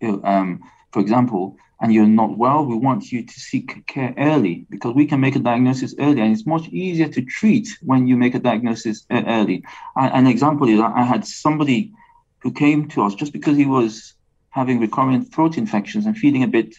um, 0.01 0.61
for 0.91 0.99
example, 0.99 1.57
and 1.81 1.93
you're 1.93 2.05
not 2.05 2.37
well, 2.37 2.65
we 2.65 2.75
want 2.75 3.11
you 3.11 3.25
to 3.25 3.39
seek 3.39 3.85
care 3.87 4.13
early 4.17 4.65
because 4.69 4.93
we 4.95 5.05
can 5.05 5.19
make 5.19 5.35
a 5.35 5.39
diagnosis 5.39 5.93
early, 5.99 6.21
and 6.21 6.31
it's 6.31 6.45
much 6.45 6.67
easier 6.69 7.07
to 7.09 7.21
treat 7.21 7.67
when 7.81 8.07
you 8.07 8.15
make 8.15 8.35
a 8.35 8.39
diagnosis 8.39 9.05
early. 9.11 9.63
An 9.95 10.27
example 10.27 10.69
is 10.69 10.79
I 10.79 11.03
had 11.03 11.25
somebody 11.25 11.93
who 12.39 12.51
came 12.51 12.87
to 12.89 13.03
us 13.03 13.15
just 13.15 13.33
because 13.33 13.57
he 13.57 13.65
was 13.65 14.13
having 14.49 14.79
recurrent 14.79 15.33
throat 15.33 15.57
infections 15.57 16.05
and 16.05 16.17
feeling 16.17 16.43
a 16.43 16.47
bit 16.47 16.75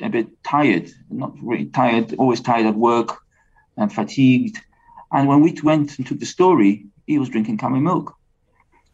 a 0.00 0.08
bit 0.08 0.28
tired, 0.44 0.90
not 1.10 1.32
really 1.42 1.66
tired, 1.66 2.14
always 2.18 2.40
tired 2.40 2.66
at 2.66 2.74
work 2.74 3.18
and 3.76 3.92
fatigued. 3.92 4.58
And 5.12 5.28
when 5.28 5.40
we 5.40 5.56
went 5.62 5.98
and 5.98 6.06
took 6.06 6.20
the 6.20 6.26
story, 6.26 6.86
he 7.06 7.18
was 7.18 7.28
drinking 7.28 7.58
camel 7.58 7.80
milk. 7.80 8.16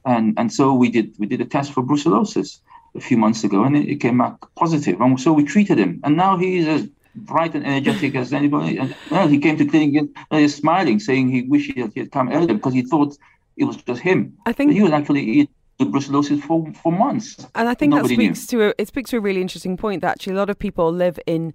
And 0.04 0.34
and 0.38 0.52
so 0.52 0.74
we 0.74 0.90
did 0.90 1.14
we 1.18 1.26
did 1.26 1.40
a 1.40 1.44
test 1.44 1.72
for 1.72 1.82
brucellosis 1.82 2.60
a 2.94 3.00
few 3.00 3.16
months 3.16 3.44
ago 3.44 3.64
and 3.64 3.76
it, 3.76 3.88
it 3.88 3.96
came 3.96 4.18
back 4.18 4.36
positive. 4.54 5.00
And 5.00 5.20
so 5.20 5.32
we 5.32 5.44
treated 5.44 5.78
him. 5.78 6.00
And 6.04 6.16
now 6.16 6.36
he's 6.36 6.66
as 6.66 6.88
bright 7.14 7.54
and 7.54 7.66
energetic 7.66 8.14
as 8.14 8.32
anybody. 8.32 8.78
And 8.78 8.94
well, 9.10 9.28
he 9.28 9.38
came 9.38 9.56
to 9.58 9.66
clinic 9.66 10.08
and 10.30 10.40
he's 10.40 10.54
smiling, 10.54 11.00
saying 11.00 11.30
he 11.30 11.42
wished 11.42 11.72
he 11.72 11.80
had, 11.80 12.12
come 12.12 12.32
earlier 12.32 12.54
because 12.54 12.74
he 12.74 12.82
thought 12.82 13.16
it 13.56 13.64
was 13.64 13.76
just 13.76 14.00
him. 14.00 14.36
I 14.46 14.52
think 14.52 14.70
but 14.70 14.76
he 14.76 14.82
was 14.82 14.92
actually 14.92 15.24
the 15.24 15.48
brucellosis 15.84 16.42
for, 16.42 16.72
for 16.82 16.92
months. 16.92 17.36
And 17.54 17.68
I 17.68 17.74
think 17.74 17.94
Nobody 17.94 18.16
that 18.16 18.36
speaks 18.36 18.46
to 18.48 18.68
a, 18.68 18.74
it 18.78 18.88
speaks 18.88 19.10
to 19.10 19.18
a 19.18 19.20
really 19.20 19.40
interesting 19.40 19.76
point 19.76 20.02
that 20.02 20.10
actually 20.12 20.34
a 20.34 20.36
lot 20.36 20.50
of 20.50 20.58
people 20.58 20.92
live 20.92 21.18
in 21.26 21.54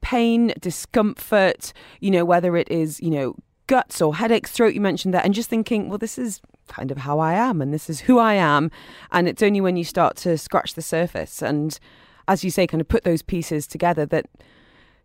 pain, 0.00 0.52
discomfort, 0.60 1.72
you 2.00 2.10
know, 2.10 2.24
whether 2.24 2.56
it 2.56 2.70
is, 2.70 3.00
you 3.00 3.10
know, 3.10 3.34
guts 3.66 4.02
or 4.02 4.16
headaches, 4.16 4.50
throat 4.50 4.74
you 4.74 4.80
mentioned 4.80 5.14
that, 5.14 5.24
and 5.24 5.32
just 5.32 5.48
thinking, 5.48 5.88
well, 5.88 5.98
this 5.98 6.18
is 6.18 6.40
kind 6.68 6.90
of 6.90 6.98
how 6.98 7.18
I 7.18 7.34
am 7.34 7.60
and 7.62 7.72
this 7.72 7.88
is 7.88 8.00
who 8.00 8.18
I 8.18 8.34
am. 8.34 8.70
And 9.10 9.28
it's 9.28 9.42
only 9.42 9.60
when 9.60 9.76
you 9.76 9.84
start 9.84 10.16
to 10.18 10.36
scratch 10.36 10.74
the 10.74 10.82
surface 10.82 11.42
and 11.42 11.78
as 12.28 12.44
you 12.44 12.50
say, 12.50 12.66
kind 12.66 12.80
of 12.80 12.88
put 12.88 13.04
those 13.04 13.22
pieces 13.22 13.66
together 13.66 14.06
that 14.06 14.26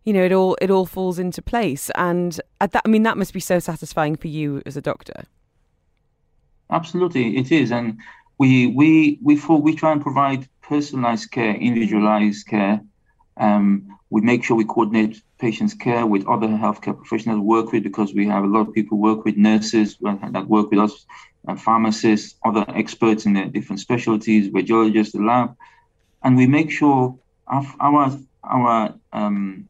you 0.04 0.14
know 0.14 0.24
it 0.24 0.32
all 0.32 0.56
it 0.62 0.70
all 0.70 0.86
falls 0.86 1.20
into 1.20 1.42
place. 1.42 1.90
And 1.96 2.40
at 2.62 2.72
that 2.72 2.84
I 2.86 2.90
mean 2.90 3.04
that 3.04 3.18
must 3.18 3.34
be 3.34 3.40
so 3.40 3.60
satisfying 3.60 4.16
for 4.16 4.28
you 4.28 4.62
as 4.66 4.78
a 4.78 4.82
doctor. 4.82 5.26
Absolutely, 6.70 7.38
it 7.38 7.52
is. 7.52 7.72
And 7.72 8.00
we 8.38 8.67
we 8.67 9.20
we 9.22 9.36
for, 9.36 9.62
we 9.62 9.75
try 9.75 9.91
and 9.91 10.01
provide 10.01 10.48
personalized 10.62 11.32
care, 11.32 11.56
individualized 11.56 12.48
care. 12.48 12.82
Um, 13.38 13.98
we 14.10 14.22
make 14.22 14.44
sure 14.44 14.56
we 14.56 14.65
coordinate 14.65 15.22
patients' 15.38 15.74
care 15.74 16.06
with 16.06 16.27
other 16.27 16.48
healthcare 16.48 16.96
professionals 16.96 17.39
work 17.39 17.72
with 17.72 17.84
because 17.84 18.13
we 18.13 18.25
have 18.27 18.44
a 18.44 18.48
lot 18.48 18.67
of 18.67 18.74
people 18.74 18.98
work 18.98 19.25
with 19.25 19.38
nurses 19.38 19.98
that 20.01 20.48
work 20.48 20.72
with 20.72 20.79
us, 20.79 21.06
and 21.48 21.62
pharmacists, 21.62 22.36
other 22.46 22.65
experts 22.70 23.25
in 23.25 23.34
their 23.34 23.46
different 23.46 23.79
specialties, 23.79 24.50
radiologists, 24.50 25.12
the 25.12 25.20
lab, 25.20 25.56
and 26.24 26.38
we 26.38 26.48
make 26.48 26.72
sure 26.72 27.17
our 27.48 28.17
our, 28.44 28.94
um, 29.13 29.67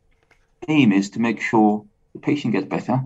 aim 0.67 0.91
is 0.91 1.09
to 1.11 1.19
make 1.19 1.41
sure 1.41 1.85
the 2.13 2.19
patient 2.19 2.53
gets 2.53 2.67
better, 2.67 3.03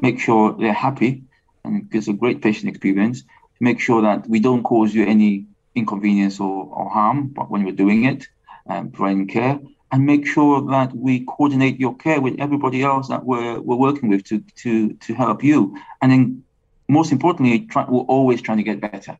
make 0.00 0.20
sure 0.20 0.52
they're 0.52 0.72
happy, 0.72 1.22
and 1.64 1.90
gives 1.90 2.08
a 2.08 2.12
great 2.12 2.42
patient 2.42 2.68
experience 2.68 3.24
make 3.64 3.80
sure 3.80 4.02
that 4.02 4.28
we 4.28 4.38
don't 4.38 4.62
cause 4.62 4.94
you 4.94 5.04
any 5.06 5.46
inconvenience 5.74 6.38
or, 6.38 6.66
or 6.66 6.88
harm 6.90 7.34
when 7.48 7.64
we're 7.64 7.80
doing 7.84 8.04
it, 8.04 8.28
um, 8.68 8.90
providing 8.90 9.26
care, 9.26 9.58
and 9.90 10.06
make 10.06 10.26
sure 10.26 10.60
that 10.70 10.94
we 10.94 11.24
coordinate 11.24 11.80
your 11.80 11.96
care 11.96 12.20
with 12.20 12.34
everybody 12.38 12.82
else 12.82 13.08
that 13.08 13.24
we're, 13.24 13.60
we're 13.60 13.76
working 13.76 14.08
with 14.08 14.22
to, 14.24 14.42
to, 14.56 14.92
to 14.94 15.14
help 15.14 15.42
you. 15.42 15.76
And 16.00 16.12
then, 16.12 16.44
most 16.88 17.10
importantly, 17.12 17.60
try, 17.60 17.84
we're 17.88 18.00
always 18.00 18.42
trying 18.42 18.58
to 18.58 18.64
get 18.64 18.80
better. 18.80 19.18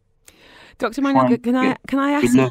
Dr. 0.79 1.03
Manuel, 1.03 1.37
can 1.39 1.57
I 1.57 1.77
can 1.87 1.99
I 1.99 2.11
ask? 2.13 2.35
Learn, 2.35 2.51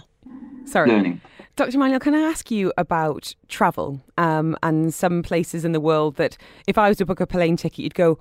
sorry, 0.65 0.89
learning. 0.89 1.21
Dr. 1.55 1.77
Manuel, 1.77 1.99
can 1.99 2.15
I 2.15 2.21
ask 2.21 2.49
you 2.49 2.73
about 2.79 3.35
travel 3.47 4.01
um, 4.17 4.57
and 4.63 4.91
some 4.91 5.21
places 5.21 5.63
in 5.63 5.71
the 5.71 5.79
world 5.79 6.15
that 6.15 6.35
if 6.65 6.79
I 6.79 6.89
was 6.89 6.97
to 6.97 7.05
book 7.05 7.19
a 7.19 7.27
plane 7.27 7.57
ticket, 7.57 7.77
you'd 7.77 7.93
go, 7.93 8.17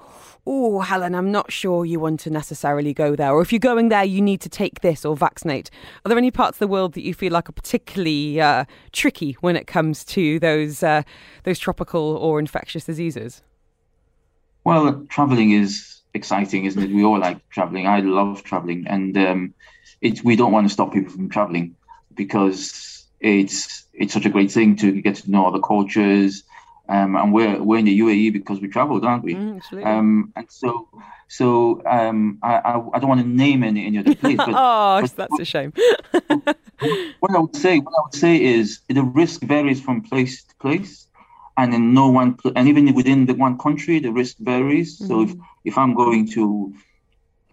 oh, 0.47 0.81
Helen, 0.81 1.15
I'm 1.15 1.33
not 1.33 1.51
sure 1.51 1.87
you 1.87 1.99
want 1.99 2.21
to 2.21 2.31
necessarily 2.31 2.93
go 2.93 3.17
there. 3.17 3.33
Or 3.33 3.41
if 3.41 3.51
you're 3.51 3.59
going 3.59 3.89
there, 3.89 4.05
you 4.05 4.21
need 4.21 4.43
to 4.43 4.51
take 4.51 4.83
this 4.83 5.07
or 5.07 5.17
vaccinate. 5.17 5.71
Are 6.05 6.11
there 6.11 6.19
any 6.19 6.31
parts 6.31 6.57
of 6.57 6.59
the 6.59 6.67
world 6.67 6.93
that 6.93 7.05
you 7.05 7.15
feel 7.15 7.33
like 7.33 7.49
are 7.49 7.53
particularly 7.53 8.39
uh, 8.39 8.67
tricky 8.93 9.39
when 9.41 9.57
it 9.57 9.67
comes 9.67 10.05
to 10.05 10.39
those, 10.39 10.83
uh, 10.83 11.03
those 11.45 11.59
tropical 11.59 12.19
or 12.19 12.39
infectious 12.39 12.85
diseases? 12.85 13.43
Well, 14.65 15.07
traveling 15.09 15.53
is 15.53 16.03
exciting, 16.13 16.67
isn't 16.67 16.83
it? 16.83 16.91
We 16.91 17.03
all 17.03 17.19
like 17.19 17.49
traveling. 17.49 17.87
I 17.87 18.01
love 18.01 18.43
traveling. 18.43 18.87
And 18.87 19.17
um, 19.17 19.55
we 20.23 20.37
don't 20.37 20.53
want 20.53 20.67
to 20.67 20.73
stop 20.73 20.93
people 20.93 21.13
from 21.13 21.31
traveling 21.31 21.75
because 22.15 23.02
it's 23.23 23.87
it's 23.95 24.13
such 24.13 24.27
a 24.27 24.31
great 24.31 24.51
thing 24.51 24.77
to 24.77 25.01
get 25.01 25.17
to 25.17 25.31
know 25.31 25.47
other 25.47 25.61
cultures. 25.61 26.43
Um, 26.89 27.15
and 27.17 27.33
we're 27.33 27.63
we're 27.63 27.79
in 27.79 27.85
the 27.85 28.01
UAE 28.01 28.33
because 28.33 28.61
we 28.61 28.69
traveled, 28.69 29.05
aren't 29.05 29.23
we? 29.23 29.35
Mm, 29.35 29.87
um, 29.87 30.33
and 30.37 30.51
so 30.51 30.89
so 31.29 31.81
um, 31.87 32.39
I, 32.43 32.57
I, 32.57 32.73
I 32.95 32.99
don't 32.99 33.09
want 33.09 33.21
to 33.21 33.27
name 33.27 33.63
any 33.63 33.87
any 33.87 33.99
other 33.99 34.15
place. 34.15 34.37
But, 34.37 34.49
oh, 34.55 35.01
but, 35.01 35.17
that's 35.17 35.39
a 35.39 35.45
shame. 35.45 35.73
what 37.21 37.31
I 37.35 37.39
would 37.39 37.57
say, 37.57 37.79
what 37.79 37.95
I 37.97 38.03
would 38.05 38.15
say 38.15 38.43
is 38.43 38.81
the 38.89 39.03
risk 39.03 39.43
varies 39.43 39.81
from 39.81 40.03
place 40.03 40.43
to 40.43 40.55
place, 40.57 41.07
and 41.57 41.73
in 41.73 41.95
no 41.95 42.11
one, 42.11 42.37
and 42.57 42.69
even 42.69 42.93
within 42.95 43.27
the 43.27 43.35
one 43.35 43.57
country, 43.57 44.01
the 44.01 44.11
risk 44.11 44.37
varies. 44.39 44.99
Mm-hmm. 44.99 45.07
So 45.07 45.23
if 45.23 45.35
if 45.65 45.79
I'm 45.79 45.95
going 45.95 46.29
to 46.33 46.75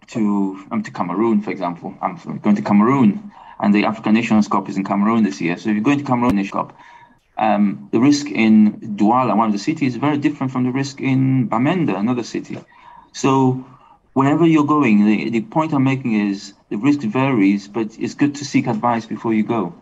to 0.08 0.66
um, 0.72 0.82
to 0.82 0.90
Cameroon, 0.90 1.40
for 1.40 1.52
example, 1.52 1.94
I'm 2.02 2.16
going 2.40 2.56
to 2.56 2.62
Cameroon 2.62 3.30
and 3.62 3.74
the 3.74 3.84
African 3.84 4.14
Nations 4.14 4.48
Cup 4.48 4.68
is 4.68 4.76
in 4.76 4.84
Cameroon 4.84 5.22
this 5.24 5.40
year. 5.40 5.56
So 5.56 5.68
if 5.68 5.74
you're 5.74 5.84
going 5.84 5.98
to 5.98 6.04
Cameroon 6.04 6.36
Nations 6.36 6.52
Cup, 6.52 6.76
um, 7.38 7.88
the 7.92 8.00
risk 8.00 8.26
in 8.26 8.78
Douala, 8.96 9.36
one 9.36 9.46
of 9.46 9.52
the 9.52 9.58
cities, 9.58 9.94
is 9.94 10.00
very 10.00 10.18
different 10.18 10.52
from 10.52 10.64
the 10.64 10.70
risk 10.70 11.00
in 11.00 11.48
Bamenda, 11.48 11.96
another 11.96 12.22
city. 12.22 12.58
So 13.12 13.64
wherever 14.12 14.46
you're 14.46 14.66
going, 14.66 15.06
the, 15.06 15.30
the 15.30 15.40
point 15.42 15.72
I'm 15.72 15.84
making 15.84 16.14
is 16.28 16.52
the 16.68 16.76
risk 16.76 17.00
varies, 17.00 17.68
but 17.68 17.98
it's 17.98 18.14
good 18.14 18.34
to 18.36 18.44
seek 18.44 18.66
advice 18.66 19.06
before 19.06 19.34
you 19.34 19.42
go. 19.42 19.74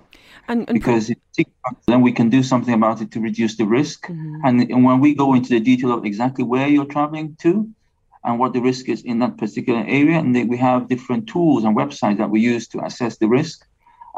And, 0.48 0.68
and 0.68 0.74
because 0.74 1.12
then 1.86 2.00
we 2.00 2.12
can 2.12 2.30
do 2.30 2.42
something 2.42 2.72
about 2.72 3.02
it 3.02 3.10
to 3.12 3.20
reduce 3.20 3.56
the 3.56 3.66
risk. 3.66 4.06
Mm-hmm. 4.06 4.40
And, 4.44 4.60
and 4.70 4.84
when 4.84 5.00
we 5.00 5.14
go 5.14 5.34
into 5.34 5.50
the 5.50 5.60
detail 5.60 5.92
of 5.92 6.06
exactly 6.06 6.44
where 6.44 6.68
you're 6.68 6.86
traveling 6.86 7.36
to 7.42 7.68
and 8.24 8.38
what 8.38 8.52
the 8.54 8.60
risk 8.60 8.88
is 8.88 9.02
in 9.02 9.18
that 9.18 9.36
particular 9.36 9.80
area, 9.80 10.18
and 10.18 10.34
we 10.48 10.56
have 10.56 10.88
different 10.88 11.28
tools 11.28 11.64
and 11.64 11.76
websites 11.76 12.18
that 12.18 12.30
we 12.30 12.40
use 12.40 12.66
to 12.68 12.84
assess 12.84 13.18
the 13.18 13.28
risk. 13.28 13.66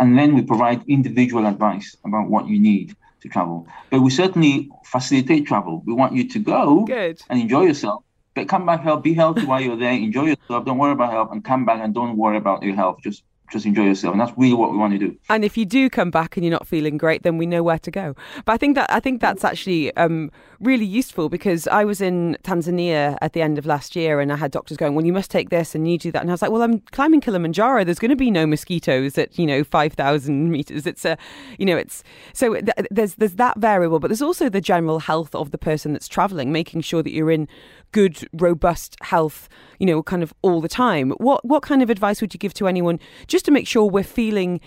And 0.01 0.19
then 0.19 0.35
we 0.35 0.43
provide 0.43 0.83
individual 0.89 1.47
advice 1.47 1.95
about 2.05 2.31
what 2.31 2.49
you 2.49 2.59
need 2.59 2.97
to 3.21 3.29
travel. 3.29 3.69
But 3.91 4.01
we 4.01 4.11
certainly 4.11 4.71
facilitate 4.85 5.47
travel. 5.47 5.83
We 5.85 5.93
want 5.93 6.15
you 6.15 6.27
to 6.29 6.39
go 6.39 6.85
Good. 6.87 7.21
and 7.29 7.39
enjoy 7.39 7.67
yourself. 7.67 8.03
But 8.35 8.49
come 8.49 8.65
back, 8.65 8.83
help, 8.83 9.03
be 9.05 9.13
healthy 9.13 9.45
while 9.45 9.61
you're 9.61 9.77
there, 9.77 9.93
enjoy 9.93 10.29
yourself. 10.29 10.65
Don't 10.65 10.79
worry 10.79 10.93
about 10.93 11.13
health, 11.13 11.31
and 11.33 11.45
come 11.45 11.65
back 11.67 11.81
and 11.83 11.93
don't 11.93 12.17
worry 12.17 12.39
about 12.39 12.63
your 12.63 12.75
health. 12.75 13.01
Just 13.03 13.25
just 13.51 13.67
enjoy 13.67 13.85
yourself 13.85 14.13
and 14.13 14.21
that's 14.21 14.33
really 14.37 14.55
what 14.55 14.71
we 14.71 14.79
want 14.79 14.93
to 14.93 14.99
do. 14.99 15.17
And 15.29 15.45
if 15.45 15.57
you 15.57 15.65
do 15.65 15.91
come 15.91 16.11
back 16.11 16.37
and 16.37 16.45
you're 16.45 16.53
not 16.53 16.67
feeling 16.67 16.97
great 16.97 17.23
then 17.23 17.39
we 17.39 17.47
know 17.47 17.63
where 17.63 17.79
to 17.79 17.91
go. 17.91 18.15
But 18.45 18.53
i 18.53 18.57
think 18.57 18.75
that 18.77 18.91
i 18.91 19.01
think 19.01 19.21
that's 19.21 19.45
actually 19.45 19.95
um, 19.97 20.31
really 20.61 20.85
useful 20.85 21.29
because 21.29 21.67
i 21.69 21.85
was 21.85 22.01
in 22.01 22.37
tanzania 22.43 23.17
at 23.21 23.33
the 23.33 23.43
end 23.43 23.59
of 23.59 23.67
last 23.67 23.97
year 23.97 24.21
and 24.21 24.33
i 24.33 24.37
had 24.37 24.51
doctors 24.51 24.77
going 24.77 24.95
well 24.95 25.05
you 25.05 25.13
must 25.13 25.31
take 25.31 25.51
this 25.51 25.75
and 25.75 25.91
you 25.91 25.99
do 25.99 26.13
that. 26.13 26.23
And 26.23 26.31
i 26.31 26.35
was 26.35 26.43
like 26.43 26.51
well 26.51 26.63
i'm 26.63 26.81
climbing 26.93 27.21
kilimanjaro. 27.21 27.85
There's 27.85 27.99
going 27.99 28.11
to 28.11 28.17
be 28.17 28.31
no 28.31 28.47
mosquitoes 28.47 29.19
at 29.19 29.39
you 29.39 29.47
know 29.47 29.65
5000 29.65 30.51
meters. 30.57 30.87
It's 30.87 31.05
a 31.05 31.17
you 31.59 31.67
know 31.67 31.77
it's 31.77 32.03
so 32.33 32.55
th- 32.55 32.89
there's 32.91 33.15
there's 33.17 33.35
that 33.35 33.59
variable 33.59 33.99
but 34.01 34.09
there's 34.09 34.23
also 34.23 34.49
the 34.49 34.61
general 34.61 35.01
health 35.01 35.35
of 35.35 35.51
the 35.51 35.59
person 35.59 35.93
that's 35.93 36.09
traveling 36.09 36.53
making 36.53 36.81
sure 36.83 37.03
that 37.03 37.13
you're 37.13 37.31
in 37.31 37.49
good, 37.93 38.29
robust 38.33 38.97
health, 39.03 39.49
you 39.79 39.87
know, 39.87 40.03
kind 40.03 40.23
of 40.23 40.33
all 40.43 40.61
the 40.61 40.69
time. 40.69 41.11
What 41.19 41.45
what 41.45 41.63
kind 41.63 41.83
of 41.83 41.91
advice 41.91 42.21
would 42.21 42.35
you 42.35 42.39
give 42.39 42.55
to 42.55 42.69
anyone 42.69 42.99
just 43.27 43.45
to 43.47 43.51
make 43.51 43.67
sure 43.67 43.85
we're 43.85 44.03
feeling 44.05 44.61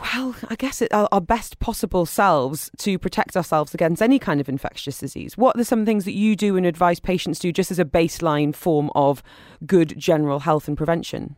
well, 0.00 0.36
I 0.48 0.54
guess 0.54 0.80
it, 0.80 0.92
our, 0.92 1.20
best 1.20 1.58
possible 1.58 2.06
selves 2.06 2.70
to 2.78 2.98
protect 2.98 3.36
ourselves 3.36 3.74
against 3.74 4.00
any 4.00 4.18
kind 4.18 4.40
of 4.40 4.48
infectious 4.48 4.98
disease. 4.98 5.36
What 5.36 5.58
are 5.58 5.64
some 5.64 5.84
things 5.84 6.04
that 6.04 6.12
you 6.12 6.36
do 6.36 6.56
and 6.56 6.64
advise 6.64 7.00
patients 7.00 7.40
to 7.40 7.48
do 7.48 7.52
just 7.52 7.70
as 7.70 7.78
a 7.78 7.84
baseline 7.84 8.54
form 8.54 8.90
of 8.94 9.22
good 9.66 9.98
general 9.98 10.40
health 10.40 10.68
and 10.68 10.76
prevention? 10.76 11.36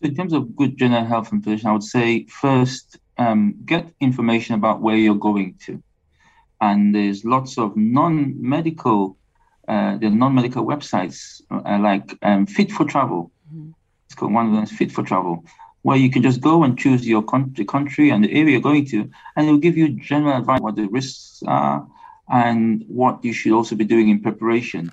So 0.00 0.08
in 0.08 0.14
terms 0.14 0.32
of 0.32 0.54
good 0.54 0.78
general 0.78 1.04
health 1.04 1.32
and 1.32 1.42
prevention, 1.42 1.68
I 1.68 1.72
would 1.72 1.82
say 1.82 2.26
first 2.26 2.98
um, 3.18 3.56
get 3.64 3.92
information 4.00 4.54
about 4.54 4.80
where 4.80 4.96
you're 4.96 5.14
going 5.16 5.56
to 5.66 5.82
and 6.60 6.94
there's 6.94 7.24
lots 7.24 7.58
of 7.58 7.76
non-medical 7.76 9.16
uh, 9.68 9.96
the 9.98 10.10
non-medical 10.10 10.66
websites 10.66 11.40
uh, 11.50 11.78
like 11.78 12.18
um, 12.22 12.44
Fit 12.44 12.72
for 12.72 12.84
Travel. 12.84 13.30
Mm-hmm. 13.54 13.70
It's 14.06 14.16
called 14.16 14.32
one 14.32 14.46
of 14.46 14.52
them 14.52 14.64
is 14.64 14.72
Fit 14.72 14.90
for 14.90 15.04
Travel, 15.04 15.44
where 15.82 15.96
you 15.96 16.10
can 16.10 16.22
just 16.22 16.40
go 16.40 16.64
and 16.64 16.76
choose 16.76 17.06
your 17.06 17.22
con- 17.22 17.52
the 17.56 17.64
country 17.64 18.10
and 18.10 18.24
the 18.24 18.32
area 18.32 18.52
you're 18.52 18.60
going 18.60 18.86
to, 18.86 19.08
and 19.36 19.46
it 19.46 19.50
will 19.52 19.58
give 19.58 19.76
you 19.76 19.90
general 19.90 20.36
advice 20.36 20.60
what 20.60 20.74
the 20.74 20.86
risks 20.88 21.42
are 21.46 21.86
and 22.28 22.84
what 22.88 23.24
you 23.24 23.32
should 23.32 23.52
also 23.52 23.76
be 23.76 23.84
doing 23.84 24.08
in 24.08 24.20
preparation. 24.20 24.90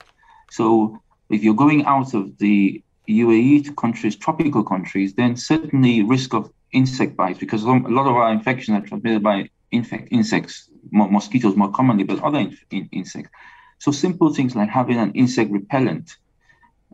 So 0.52 1.02
if 1.30 1.44
you're 1.44 1.56
going 1.56 1.86
out 1.86 2.14
of 2.14 2.38
the 2.38 2.84
UAE 3.10 3.66
to 3.66 3.74
countries, 3.74 4.16
tropical 4.16 4.64
countries, 4.64 5.14
then 5.16 5.38
certainly 5.38 6.04
risk 6.04 6.34
of 6.34 6.52
insect 6.72 7.16
bites 7.16 7.40
because 7.40 7.64
a 7.64 7.68
lot 7.68 8.08
of 8.08 8.16
our 8.16 8.32
infections 8.32 8.78
are 8.78 8.88
transmitted 8.88 9.24
by 9.24 9.50
infect 9.72 10.10
insects, 10.12 10.70
mosquitoes 10.92 11.56
more 11.56 11.72
commonly, 11.72 12.04
but 12.04 12.24
other 12.24 12.40
in, 12.40 12.58
in, 12.72 12.90
insects. 12.92 13.32
So 13.80 13.92
simple 13.92 14.34
things 14.34 14.56
like 14.56 14.70
having 14.70 14.98
an 14.98 15.12
insect 15.14 15.52
repellent 15.52 16.18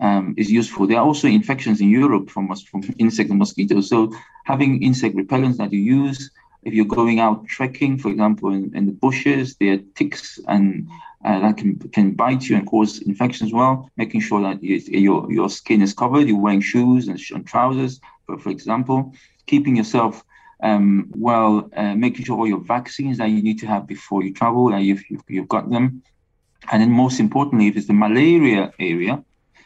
um, 0.02 0.34
is 0.38 0.52
useful. 0.52 0.88
There 0.88 0.98
are 0.98 1.06
also 1.06 1.28
infections 1.28 1.80
in 1.82 1.90
Europe 1.90 2.30
from, 2.30 2.54
from 2.56 2.84
insect 2.98 3.30
and 3.30 3.40
mosquitoes. 3.40 3.90
So 3.90 4.14
having 4.44 4.84
insect 4.84 5.16
repellents 5.16 5.58
that 5.58 5.72
you 5.72 5.80
use 5.80 6.32
if 6.66 6.74
you're 6.74 6.86
going 6.86 7.20
out 7.20 7.48
trekking, 7.48 7.98
for 7.98 8.10
example, 8.10 8.54
in, 8.54 8.76
in 8.76 8.86
the 8.86 8.92
bushes, 8.92 9.56
there 9.56 9.74
are 9.74 9.80
ticks 9.96 10.40
and 10.48 10.88
uh, 11.26 11.40
that 11.40 11.58
can 11.58 11.80
can 11.80 12.12
bite 12.12 12.44
you 12.44 12.58
and 12.58 12.68
cause 12.68 13.02
infection 13.02 13.48
as 13.48 13.54
well. 13.54 13.90
Making 13.98 14.22
sure 14.22 14.42
that 14.42 14.62
you, 14.64 14.78
your 14.88 15.32
your 15.32 15.50
skin 15.50 15.82
is 15.82 15.94
covered. 15.94 16.28
You're 16.28 16.40
wearing 16.40 16.62
shoes 16.62 17.08
and, 17.08 17.20
and 17.34 17.46
trousers, 17.48 18.02
for, 18.26 18.38
for 18.38 18.50
example. 18.50 19.14
Keeping 19.46 19.76
yourself 19.76 20.24
um, 20.64 21.12
well, 21.16 21.70
uh, 21.76 21.94
making 21.94 22.26
sure 22.26 22.38
all 22.38 22.48
your 22.48 22.64
vaccines 22.64 23.18
that 23.18 23.30
you 23.30 23.44
need 23.44 23.60
to 23.60 23.68
have 23.68 23.86
before 23.86 24.24
you 24.24 24.34
travel, 24.34 24.72
that 24.72 24.82
you've, 24.82 25.04
you've, 25.10 25.24
you've 25.28 25.48
got 25.50 25.70
them. 25.70 26.02
And 26.72 26.82
then 26.82 26.92
most 26.92 27.20
importantly, 27.20 27.68
if 27.68 27.76
it's 27.76 27.88
the 27.88 27.94
malaria 27.94 28.72
area, 28.80 29.24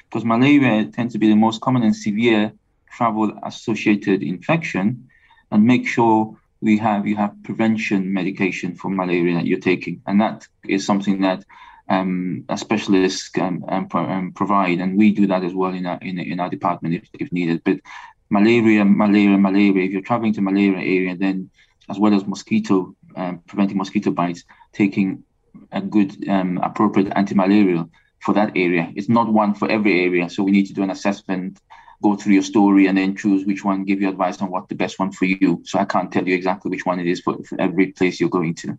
because 0.10 0.26
malaria 0.26 0.86
tends 0.86 1.14
to 1.14 1.20
be 1.20 1.30
the 1.30 1.36
most 1.36 1.62
common 1.62 1.84
and 1.84 1.96
severe 1.96 2.52
travel 2.92 3.32
associated 3.44 4.24
infection, 4.24 5.08
and 5.52 5.64
make 5.64 5.88
sure 5.88 6.36
we 6.62 6.78
have 6.80 7.06
you 7.06 7.16
have 7.16 7.36
prevention 7.44 8.12
medication 8.12 8.76
for 8.76 8.90
malaria 8.90 9.36
that 9.36 9.46
you're 9.46 9.60
taking, 9.60 10.02
and 10.08 10.20
that 10.20 10.48
is 10.68 10.84
something 10.84 11.22
that 11.22 11.46
um, 11.90 12.44
a 12.50 12.58
specialist 12.58 13.34
can 13.34 13.64
um, 13.70 13.88
um, 13.94 14.32
provide, 14.34 14.80
and 14.80 14.98
we 14.98 15.12
do 15.12 15.28
that 15.28 15.44
as 15.44 15.54
well 15.54 15.74
in 15.74 15.86
our 15.86 16.00
in, 16.02 16.18
in 16.18 16.40
our 16.40 16.50
department 16.50 16.96
if, 16.96 17.10
if 17.14 17.32
needed. 17.32 17.62
But 17.64 17.82
malaria, 18.30 18.86
malaria, 18.86 19.38
malaria. 19.38 19.86
If 19.86 19.92
you're 19.92 20.02
traveling 20.02 20.34
to 20.34 20.42
malaria 20.42 20.78
area, 20.78 21.16
then 21.16 21.50
as 21.90 21.98
well 22.00 22.13
as 22.13 22.26
mosquito, 22.26 22.96
um, 23.16 23.40
preventing 23.48 23.78
mosquito 23.78 24.12
bites, 24.12 24.44
taking 24.74 25.24
a 25.72 25.82
good 25.82 26.28
um, 26.30 26.60
appropriate 26.60 27.12
anti-malarial 27.16 27.90
for 28.20 28.34
that 28.34 28.52
area. 28.56 28.92
It's 28.96 29.10
not 29.10 29.32
one 29.32 29.54
for 29.54 29.70
every 29.70 30.04
area, 30.04 30.30
so 30.30 30.44
we 30.44 30.52
need 30.52 30.68
to 30.68 30.74
do 30.74 30.84
an 30.84 30.90
assessment, 30.90 31.60
go 32.04 32.16
through 32.16 32.34
your 32.34 32.44
story, 32.44 32.88
and 32.88 32.98
then 32.98 33.16
choose 33.16 33.46
which 33.46 33.63
one, 33.63 33.86
give 33.86 34.02
you 34.02 34.10
advice 34.10 34.42
on 34.42 34.52
what 34.52 34.70
the 34.70 34.76
best 34.76 35.00
one 35.00 35.12
for 35.12 35.26
you. 35.26 35.62
So 35.66 35.80
I 35.80 35.86
can't 35.86 36.12
tell 36.12 36.28
you 36.28 36.36
exactly 36.36 36.70
which 36.70 36.86
one 36.86 37.00
it 37.00 37.08
is 37.08 37.22
for, 37.22 37.38
for 37.44 37.60
every 37.60 37.88
place 37.94 38.20
you're 38.20 38.30
going 38.30 38.56
to. 38.56 38.78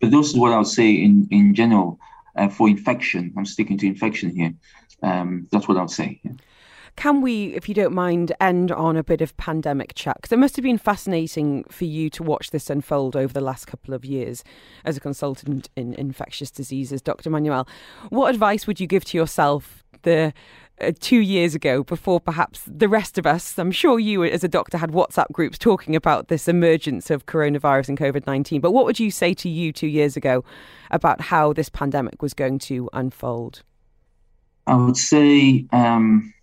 But 0.00 0.10
this 0.10 0.28
is 0.28 0.36
what 0.36 0.52
I 0.52 0.58
would 0.58 0.66
say 0.66 0.90
in 0.92 1.28
in 1.30 1.54
general 1.54 1.98
uh, 2.36 2.48
for 2.48 2.68
infection. 2.68 3.32
I'm 3.36 3.46
sticking 3.46 3.78
to 3.78 3.86
infection 3.86 4.30
here. 4.30 4.54
Um, 5.02 5.48
that's 5.50 5.66
what 5.68 5.76
I 5.76 5.80
would 5.80 5.90
say. 5.90 6.20
Yeah. 6.22 6.32
Can 6.96 7.20
we, 7.20 7.54
if 7.54 7.68
you 7.68 7.74
don't 7.74 7.92
mind, 7.92 8.32
end 8.40 8.70
on 8.70 8.96
a 8.96 9.04
bit 9.04 9.20
of 9.20 9.36
pandemic 9.36 9.94
chat? 9.94 10.16
Because 10.16 10.32
it 10.32 10.38
must 10.38 10.56
have 10.56 10.62
been 10.62 10.78
fascinating 10.78 11.64
for 11.64 11.84
you 11.84 12.08
to 12.10 12.22
watch 12.22 12.50
this 12.50 12.70
unfold 12.70 13.16
over 13.16 13.32
the 13.32 13.40
last 13.40 13.66
couple 13.66 13.94
of 13.94 14.04
years 14.04 14.44
as 14.84 14.96
a 14.96 15.00
consultant 15.00 15.68
in 15.76 15.94
infectious 15.94 16.50
diseases. 16.50 17.02
Dr. 17.02 17.30
Manuel, 17.30 17.66
what 18.10 18.30
advice 18.30 18.66
would 18.66 18.80
you 18.80 18.86
give 18.86 19.04
to 19.06 19.18
yourself 19.18 19.84
the 20.02 20.32
uh, 20.80 20.90
two 20.98 21.20
years 21.20 21.54
ago 21.54 21.84
before 21.84 22.18
perhaps 22.18 22.62
the 22.66 22.88
rest 22.88 23.16
of 23.16 23.26
us, 23.26 23.56
I'm 23.58 23.70
sure 23.70 24.00
you 24.00 24.24
as 24.24 24.42
a 24.42 24.48
doctor 24.48 24.76
had 24.76 24.90
WhatsApp 24.90 25.30
groups 25.30 25.56
talking 25.56 25.94
about 25.94 26.26
this 26.26 26.48
emergence 26.48 27.10
of 27.10 27.26
coronavirus 27.26 27.90
and 27.90 27.98
COVID 27.98 28.26
19. 28.26 28.60
But 28.60 28.72
what 28.72 28.84
would 28.84 28.98
you 28.98 29.12
say 29.12 29.34
to 29.34 29.48
you 29.48 29.72
two 29.72 29.86
years 29.86 30.16
ago 30.16 30.44
about 30.90 31.20
how 31.20 31.52
this 31.52 31.68
pandemic 31.68 32.22
was 32.22 32.34
going 32.34 32.58
to 32.60 32.90
unfold? 32.92 33.62
I 34.66 34.74
would 34.74 34.96
say 34.96 35.64
um, 35.72 36.33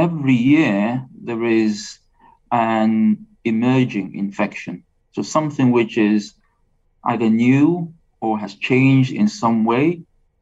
every 0.00 0.38
year 0.52 1.06
there 1.28 1.44
is 1.44 1.98
an 2.50 3.26
emerging 3.44 4.08
infection. 4.24 4.84
So 5.12 5.20
something 5.22 5.68
which 5.72 5.98
is 5.98 6.22
either 7.04 7.28
new 7.28 7.92
or 8.20 8.38
has 8.38 8.54
changed 8.54 9.12
in 9.12 9.28
some 9.28 9.58
way, 9.64 9.86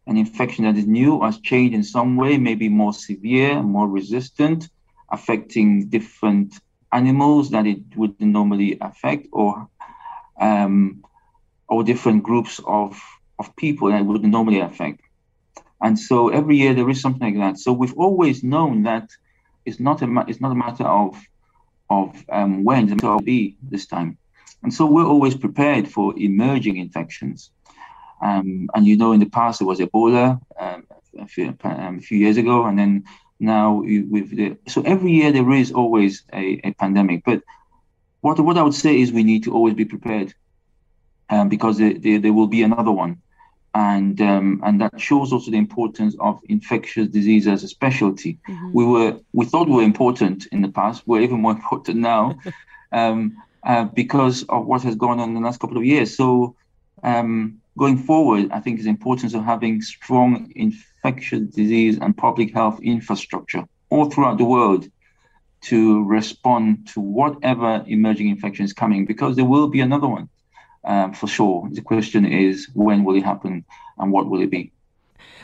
an 0.06 0.16
infection 0.16 0.64
that 0.64 0.76
is 0.76 0.86
new 0.86 1.10
or 1.16 1.26
has 1.26 1.38
changed 1.50 1.74
in 1.74 1.82
some 1.96 2.16
way, 2.16 2.38
maybe 2.38 2.68
more 2.68 2.94
severe, 3.08 3.62
more 3.62 3.88
resistant, 3.88 4.60
affecting 5.10 5.88
different 5.88 6.48
animals 6.92 7.50
that 7.50 7.66
it 7.66 7.80
would 7.96 8.14
normally 8.20 8.78
affect, 8.80 9.26
or 9.32 9.68
um, 10.40 11.04
or 11.68 11.82
different 11.82 12.22
groups 12.22 12.60
of, 12.66 12.90
of 13.38 13.54
people 13.56 13.90
that 13.90 14.04
would 14.04 14.24
normally 14.24 14.60
affect. 14.60 15.00
And 15.82 15.98
so 15.98 16.28
every 16.28 16.56
year 16.56 16.74
there 16.74 16.88
is 16.88 17.00
something 17.00 17.26
like 17.28 17.40
that. 17.44 17.58
So 17.58 17.72
we've 17.72 17.98
always 18.06 18.42
known 18.42 18.84
that 18.84 19.06
it's 19.68 19.80
not 19.80 20.02
a 20.02 20.24
it's 20.26 20.40
not 20.40 20.52
a 20.52 20.54
matter 20.66 20.84
of 20.84 21.16
of 21.90 22.24
um, 22.30 22.64
when 22.64 22.92
it 22.92 23.02
will 23.02 23.20
be 23.20 23.56
this 23.62 23.86
time, 23.86 24.18
and 24.62 24.72
so 24.72 24.86
we're 24.86 25.06
always 25.14 25.34
prepared 25.36 25.86
for 25.88 26.18
emerging 26.18 26.76
infections. 26.76 27.50
Um, 28.20 28.68
and 28.74 28.86
you 28.86 28.96
know, 28.96 29.12
in 29.12 29.20
the 29.20 29.32
past 29.38 29.60
there 29.60 29.68
was 29.68 29.78
Ebola 29.78 30.40
um, 30.58 30.86
a, 31.18 31.26
few, 31.26 31.56
um, 31.62 31.98
a, 31.98 32.00
few, 32.00 32.18
years 32.18 32.36
ago, 32.36 32.66
and 32.66 32.78
then 32.78 33.04
now 33.38 33.82
with 33.84 34.36
the 34.36 34.56
so 34.66 34.82
every 34.82 35.12
year 35.12 35.30
there 35.30 35.50
is 35.52 35.70
always 35.72 36.24
a, 36.32 36.60
a 36.64 36.72
pandemic. 36.74 37.22
But 37.24 37.42
what 38.20 38.40
what 38.40 38.58
I 38.58 38.62
would 38.62 38.74
say 38.74 39.00
is 39.00 39.12
we 39.12 39.22
need 39.22 39.44
to 39.44 39.54
always 39.54 39.74
be 39.74 39.84
prepared, 39.84 40.34
um, 41.30 41.48
because 41.48 41.78
there, 41.78 41.94
there, 41.94 42.18
there 42.18 42.32
will 42.32 42.48
be 42.48 42.62
another 42.62 42.92
one 42.92 43.22
and 43.78 44.20
um, 44.20 44.60
and 44.64 44.80
that 44.80 45.00
shows 45.00 45.32
also 45.32 45.52
the 45.52 45.56
importance 45.56 46.16
of 46.18 46.40
infectious 46.48 47.06
disease 47.06 47.46
as 47.46 47.62
a 47.62 47.68
specialty. 47.68 48.36
Mm-hmm. 48.48 48.72
We 48.72 48.84
were 48.84 49.20
we 49.32 49.44
thought 49.46 49.68
we 49.68 49.76
were 49.76 49.92
important 49.94 50.46
in 50.46 50.62
the 50.62 50.72
past. 50.80 51.04
We're 51.06 51.20
even 51.20 51.40
more 51.42 51.52
important 51.60 51.98
now 51.98 52.38
um, 52.92 53.40
uh, 53.62 53.84
because 53.84 54.42
of 54.48 54.66
what 54.66 54.82
has 54.82 54.96
gone 54.96 55.20
on 55.20 55.28
in 55.28 55.34
the 55.36 55.46
last 55.48 55.60
couple 55.60 55.76
of 55.76 55.84
years. 55.84 56.16
So 56.16 56.56
um, 57.04 57.60
going 57.76 57.98
forward, 57.98 58.50
I 58.50 58.58
think 58.58 58.82
the 58.82 58.88
importance 58.88 59.32
of 59.34 59.44
having 59.44 59.80
strong 59.80 60.50
infectious 60.56 61.42
disease 61.60 61.98
and 62.02 62.16
public 62.16 62.52
health 62.52 62.80
infrastructure 62.82 63.62
all 63.90 64.10
throughout 64.10 64.38
the 64.38 64.50
world 64.56 64.90
to 65.60 66.04
respond 66.04 66.88
to 66.94 67.00
whatever 67.00 67.84
emerging 67.86 68.28
infection 68.28 68.64
is 68.64 68.72
coming 68.72 69.06
because 69.06 69.36
there 69.36 69.44
will 69.44 69.68
be 69.68 69.80
another 69.80 70.08
one 70.08 70.28
um, 70.88 71.12
for 71.12 71.28
sure. 71.28 71.68
The 71.70 71.82
question 71.82 72.24
is 72.24 72.68
when 72.74 73.04
will 73.04 73.14
it 73.14 73.22
happen 73.22 73.64
and 73.98 74.10
what 74.10 74.28
will 74.28 74.42
it 74.42 74.50
be? 74.50 74.72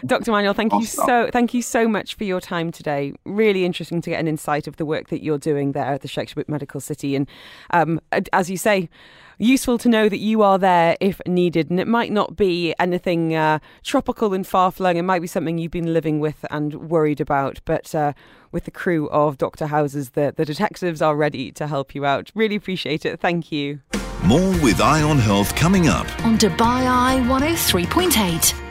Dr. 0.04 0.32
Manuel, 0.32 0.54
thank 0.54 0.72
you 0.72 0.84
so 0.84 1.30
thank 1.32 1.54
you 1.54 1.62
so 1.62 1.88
much 1.88 2.14
for 2.14 2.24
your 2.24 2.40
time 2.40 2.70
today. 2.70 3.14
Really 3.24 3.64
interesting 3.64 4.02
to 4.02 4.10
get 4.10 4.20
an 4.20 4.28
insight 4.28 4.66
of 4.66 4.76
the 4.76 4.84
work 4.84 5.08
that 5.08 5.22
you're 5.22 5.38
doing 5.38 5.72
there 5.72 5.84
at 5.84 6.02
the 6.02 6.08
Shakhbout 6.08 6.48
Medical 6.48 6.80
City, 6.80 7.14
and 7.16 7.28
um, 7.70 8.00
as 8.32 8.50
you 8.50 8.58
say, 8.58 8.90
useful 9.38 9.78
to 9.78 9.88
know 9.88 10.08
that 10.08 10.18
you 10.18 10.42
are 10.42 10.58
there 10.58 10.96
if 11.00 11.20
needed. 11.26 11.70
And 11.70 11.80
it 11.80 11.86
might 11.86 12.12
not 12.12 12.36
be 12.36 12.74
anything 12.78 13.34
uh, 13.34 13.60
tropical 13.82 14.34
and 14.34 14.46
far 14.46 14.70
flung. 14.70 14.96
It 14.96 15.02
might 15.02 15.22
be 15.22 15.26
something 15.26 15.56
you've 15.58 15.70
been 15.70 15.94
living 15.94 16.20
with 16.20 16.44
and 16.50 16.90
worried 16.90 17.20
about, 17.20 17.60
but. 17.64 17.94
Uh, 17.94 18.12
with 18.52 18.66
the 18.66 18.70
crew 18.70 19.08
of 19.08 19.36
Dr. 19.36 19.66
Houses, 19.66 20.10
the, 20.10 20.32
the 20.36 20.44
detectives 20.44 21.02
are 21.02 21.16
ready 21.16 21.50
to 21.50 21.66
help 21.66 21.92
you 21.92 22.04
out. 22.04 22.30
Really 22.36 22.54
appreciate 22.54 23.04
it. 23.04 23.18
Thank 23.18 23.50
you. 23.50 23.80
More 24.24 24.52
with 24.62 24.80
Eye 24.80 25.02
on 25.02 25.18
Health 25.18 25.54
coming 25.54 25.86
up 25.86 26.06
on 26.24 26.38
Dubai 26.38 26.86
Eye 26.88 27.20
103.8. 27.28 28.63